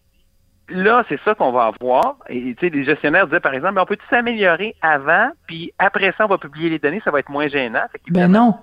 là, 0.69 1.05
c'est 1.09 1.21
ça 1.25 1.35
qu'on 1.35 1.53
va 1.53 1.67
avoir. 1.67 2.17
Et 2.29 2.55
tu 2.55 2.67
sais, 2.67 2.75
les 2.75 2.85
gestionnaires 2.85 3.27
disaient, 3.27 3.41
par 3.41 3.55
exemple, 3.55 3.79
on 3.79 3.87
peut 3.87 3.97
tout 3.97 4.07
s'améliorer 4.11 4.75
avant, 4.83 5.31
puis 5.47 5.73
après 5.79 6.13
ça, 6.17 6.25
on 6.25 6.29
va 6.29 6.39
publier 6.39 6.71
les 6.71 6.79
données, 6.79 7.03
ça 7.05 7.11
va 7.11 7.21
être 7.21 7.31
moins 7.31 7.49
gênant. 7.49 7.85
ben 8.09 8.29
non. 8.29 8.55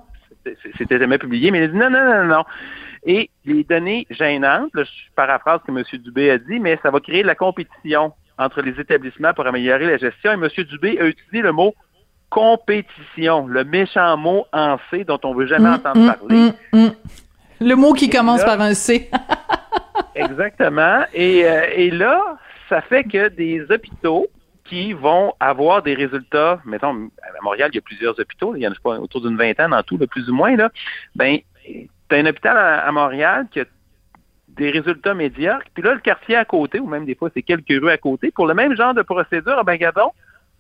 C'était 0.78 0.98
jamais 0.98 1.20
publié, 1.20 1.52
mais 1.52 1.60
il 1.60 1.64
a 1.66 1.68
dit 1.68 1.78
non, 1.78 1.90
non, 1.90 2.04
non, 2.04 2.24
non. 2.24 2.44
Et 3.04 3.30
les 3.46 3.64
données 3.64 4.08
gênantes, 4.10 4.72
là, 4.74 4.84
je 4.84 5.14
paraphrase 5.16 5.60
ce 5.62 5.72
que 5.72 5.78
M. 5.78 6.02
Dubé 6.02 6.32
a 6.32 6.38
dit, 6.38 6.60
mais 6.60 6.80
ça 6.82 6.92
va 6.92 7.00
créer 7.00 7.22
de 7.22 7.28
la 7.28 7.36
compétition 7.36 8.14
entre 8.42 8.62
les 8.62 8.80
établissements 8.80 9.34
pour 9.34 9.46
améliorer 9.46 9.86
la 9.86 9.98
gestion. 9.98 10.32
Et 10.32 10.36
M. 10.36 10.50
Dubé 10.66 11.00
a 11.00 11.06
utilisé 11.06 11.42
le 11.42 11.52
mot 11.52 11.76
compétition, 12.30 13.46
le 13.46 13.64
méchant 13.64 14.18
mot 14.18 14.46
en 14.54 14.78
C 14.90 15.04
dont 15.04 15.20
on 15.24 15.34
ne 15.34 15.40
veut 15.40 15.48
jamais 15.48 15.70
mm, 15.70 15.74
entendre 15.74 16.00
mm, 16.00 16.08
parler. 16.08 16.52
Mm, 16.74 16.88
le 17.60 17.76
mot 17.76 17.94
qui 17.94 18.10
commence 18.10 18.44
par 18.44 18.60
un 18.62 18.74
C. 18.74 19.10
exactement. 20.16 21.04
Et, 21.14 21.46
euh, 21.46 21.66
et 21.76 21.92
là, 21.92 22.38
ça 22.70 22.82
fait 22.82 23.04
que 23.04 23.28
des 23.28 23.64
hôpitaux 23.70 24.28
qui 24.64 24.94
vont 24.94 25.34
avoir 25.40 25.84
des 25.84 25.94
résultats, 25.94 26.62
mettons, 26.66 27.10
à 27.22 27.44
Montréal, 27.44 27.70
il 27.74 27.76
y 27.76 27.80
a 27.80 27.82
plusieurs 27.82 28.18
hôpitaux, 28.18 28.56
il 28.56 28.62
y 28.62 28.68
en 28.68 28.72
a 28.72 28.76
pas, 28.82 28.98
autour 28.98 29.22
d'une 29.22 29.38
vingtaine 29.38 29.74
en 29.74 29.84
tout, 29.84 29.98
plus 30.08 30.30
ou 30.30 30.34
moins, 30.34 30.56
là, 30.56 30.70
ben, 31.14 31.40
tu 31.66 31.90
as 32.12 32.16
un 32.16 32.26
hôpital 32.26 32.58
à 32.58 32.92
Montréal 32.92 33.48
qui 33.52 33.60
a 33.60 33.66
des 34.58 34.70
résultats 34.70 35.14
médiocres. 35.14 35.66
Puis 35.74 35.84
là, 35.84 35.94
le 35.94 36.00
quartier 36.00 36.36
à 36.36 36.46
côté, 36.46 36.80
ou 36.80 36.88
même 36.88 37.06
des 37.06 37.16
fois, 37.16 37.30
c'est 37.34 37.42
quelques 37.42 37.70
rues 37.70 37.90
à 37.90 37.98
côté, 37.98 38.32
pour 38.32 38.48
le 38.48 38.54
même 38.54 38.76
genre 38.76 38.94
de 38.94 39.02
procédure, 39.02 39.56
ah 39.58 39.64
ben, 39.64 39.76
gadon, 39.76 40.12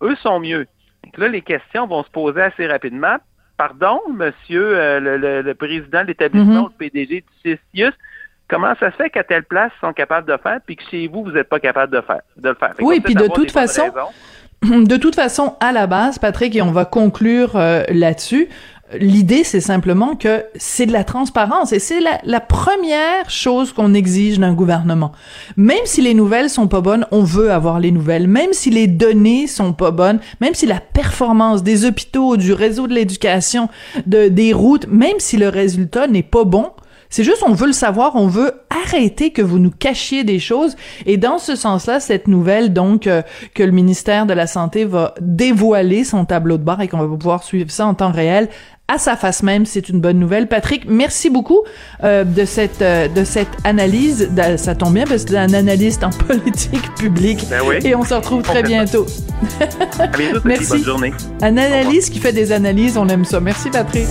eux 0.01 0.15
sont 0.15 0.39
mieux. 0.39 0.67
Donc 1.03 1.17
là, 1.17 1.27
les 1.27 1.41
questions 1.41 1.87
vont 1.87 2.03
se 2.03 2.09
poser 2.09 2.41
assez 2.41 2.67
rapidement. 2.67 3.17
Pardon, 3.57 3.99
monsieur 4.11 4.77
euh, 4.77 5.41
le, 5.43 5.53
président 5.53 6.01
de 6.01 6.07
l'établissement, 6.07 6.63
mm-hmm. 6.63 6.71
le 6.79 6.89
PDG 6.89 7.23
du 7.43 7.91
comment 8.51 8.73
ça 8.79 8.91
se 8.91 8.97
fait 8.97 9.09
qu'à 9.09 9.23
telle 9.23 9.43
place, 9.43 9.71
ils 9.77 9.87
sont 9.87 9.93
capables 9.93 10.27
de 10.27 10.37
faire, 10.37 10.59
puis 10.65 10.75
que 10.75 10.83
chez 10.91 11.07
vous, 11.07 11.23
vous 11.23 11.31
n'êtes 11.31 11.47
pas 11.47 11.59
capable 11.59 11.93
de 11.93 12.01
faire, 12.01 12.21
de 12.37 12.49
le 12.49 12.55
faire? 12.55 12.73
oui, 12.81 12.99
puis 12.99 13.15
de 13.15 13.27
toute 13.27 13.51
façon, 13.51 13.91
de 14.63 14.97
toute 14.97 15.15
façon, 15.15 15.55
à 15.59 15.71
la 15.71 15.87
base, 15.87 16.19
Patrick, 16.19 16.55
et 16.55 16.61
on 16.61 16.71
va 16.71 16.85
conclure 16.85 17.55
euh, 17.55 17.83
là-dessus, 17.89 18.49
L'idée, 18.99 19.43
c'est 19.43 19.61
simplement 19.61 20.15
que 20.15 20.43
c'est 20.55 20.85
de 20.85 20.91
la 20.91 21.03
transparence 21.03 21.71
et 21.71 21.79
c'est 21.79 22.01
la, 22.01 22.39
première 22.41 23.29
chose 23.29 23.71
qu'on 23.71 23.93
exige 23.93 24.39
d'un 24.39 24.53
gouvernement. 24.53 25.13
Même 25.55 25.85
si 25.85 26.01
les 26.01 26.13
nouvelles 26.13 26.49
sont 26.49 26.67
pas 26.67 26.81
bonnes, 26.81 27.05
on 27.11 27.23
veut 27.23 27.51
avoir 27.51 27.79
les 27.79 27.91
nouvelles. 27.91 28.27
Même 28.27 28.51
si 28.51 28.69
les 28.69 28.87
données 28.87 29.47
sont 29.47 29.73
pas 29.73 29.91
bonnes, 29.91 30.19
même 30.41 30.55
si 30.55 30.65
la 30.65 30.79
performance 30.79 31.63
des 31.63 31.85
hôpitaux, 31.85 32.35
du 32.35 32.53
réseau 32.53 32.87
de 32.87 32.93
l'éducation, 32.93 33.69
de, 34.05 34.27
des 34.27 34.51
routes, 34.51 34.87
même 34.87 35.19
si 35.19 35.37
le 35.37 35.47
résultat 35.47 36.07
n'est 36.07 36.23
pas 36.23 36.43
bon, 36.43 36.71
c'est 37.11 37.25
juste, 37.25 37.43
on 37.45 37.51
veut 37.51 37.67
le 37.67 37.73
savoir, 37.73 38.15
on 38.15 38.27
veut 38.27 38.53
arrêter 38.69 39.31
que 39.31 39.41
vous 39.41 39.59
nous 39.59 39.69
cachiez 39.69 40.23
des 40.23 40.39
choses. 40.39 40.77
Et 41.05 41.17
dans 41.17 41.39
ce 41.39 41.57
sens-là, 41.57 41.99
cette 41.99 42.29
nouvelle, 42.29 42.71
donc, 42.71 43.05
euh, 43.05 43.21
que 43.53 43.63
le 43.63 43.73
ministère 43.73 44.25
de 44.25 44.33
la 44.33 44.47
Santé 44.47 44.85
va 44.85 45.13
dévoiler 45.19 46.05
son 46.05 46.23
tableau 46.23 46.57
de 46.57 46.63
bord 46.63 46.79
et 46.79 46.87
qu'on 46.87 47.05
va 47.05 47.17
pouvoir 47.17 47.43
suivre 47.43 47.69
ça 47.69 47.85
en 47.85 47.95
temps 47.95 48.13
réel, 48.13 48.47
à 48.91 48.97
sa 48.97 49.15
face 49.15 49.41
même, 49.41 49.65
c'est 49.65 49.89
une 49.89 50.01
bonne 50.01 50.19
nouvelle. 50.19 50.47
Patrick, 50.47 50.83
merci 50.87 51.29
beaucoup 51.29 51.61
euh, 52.03 52.23
de 52.23 52.43
cette 52.45 52.81
euh, 52.81 53.07
de 53.07 53.23
cette 53.23 53.47
analyse. 53.63 54.29
Ça 54.57 54.75
tombe 54.75 54.93
bien 54.93 55.05
parce 55.05 55.23
que 55.23 55.29
tu 55.29 55.35
es 55.35 55.39
un 55.39 55.53
analyste 55.53 56.03
en 56.03 56.09
politique 56.27 56.93
publique. 56.95 57.45
Ben 57.49 57.61
oui, 57.65 57.75
et 57.83 57.95
on 57.95 58.03
se 58.03 58.13
retrouve 58.13 58.41
très 58.41 58.63
bientôt. 58.63 59.05
à 59.99 60.07
bientôt, 60.07 60.39
merci. 60.45 60.69
Bonne 60.69 60.83
journée. 60.83 61.13
Un 61.41 61.57
analyste 61.57 62.11
qui 62.11 62.19
fait 62.19 62.33
des 62.33 62.51
analyses, 62.51 62.97
on 62.97 63.07
aime 63.07 63.25
ça. 63.25 63.39
Merci 63.39 63.69
Patrick. 63.69 64.07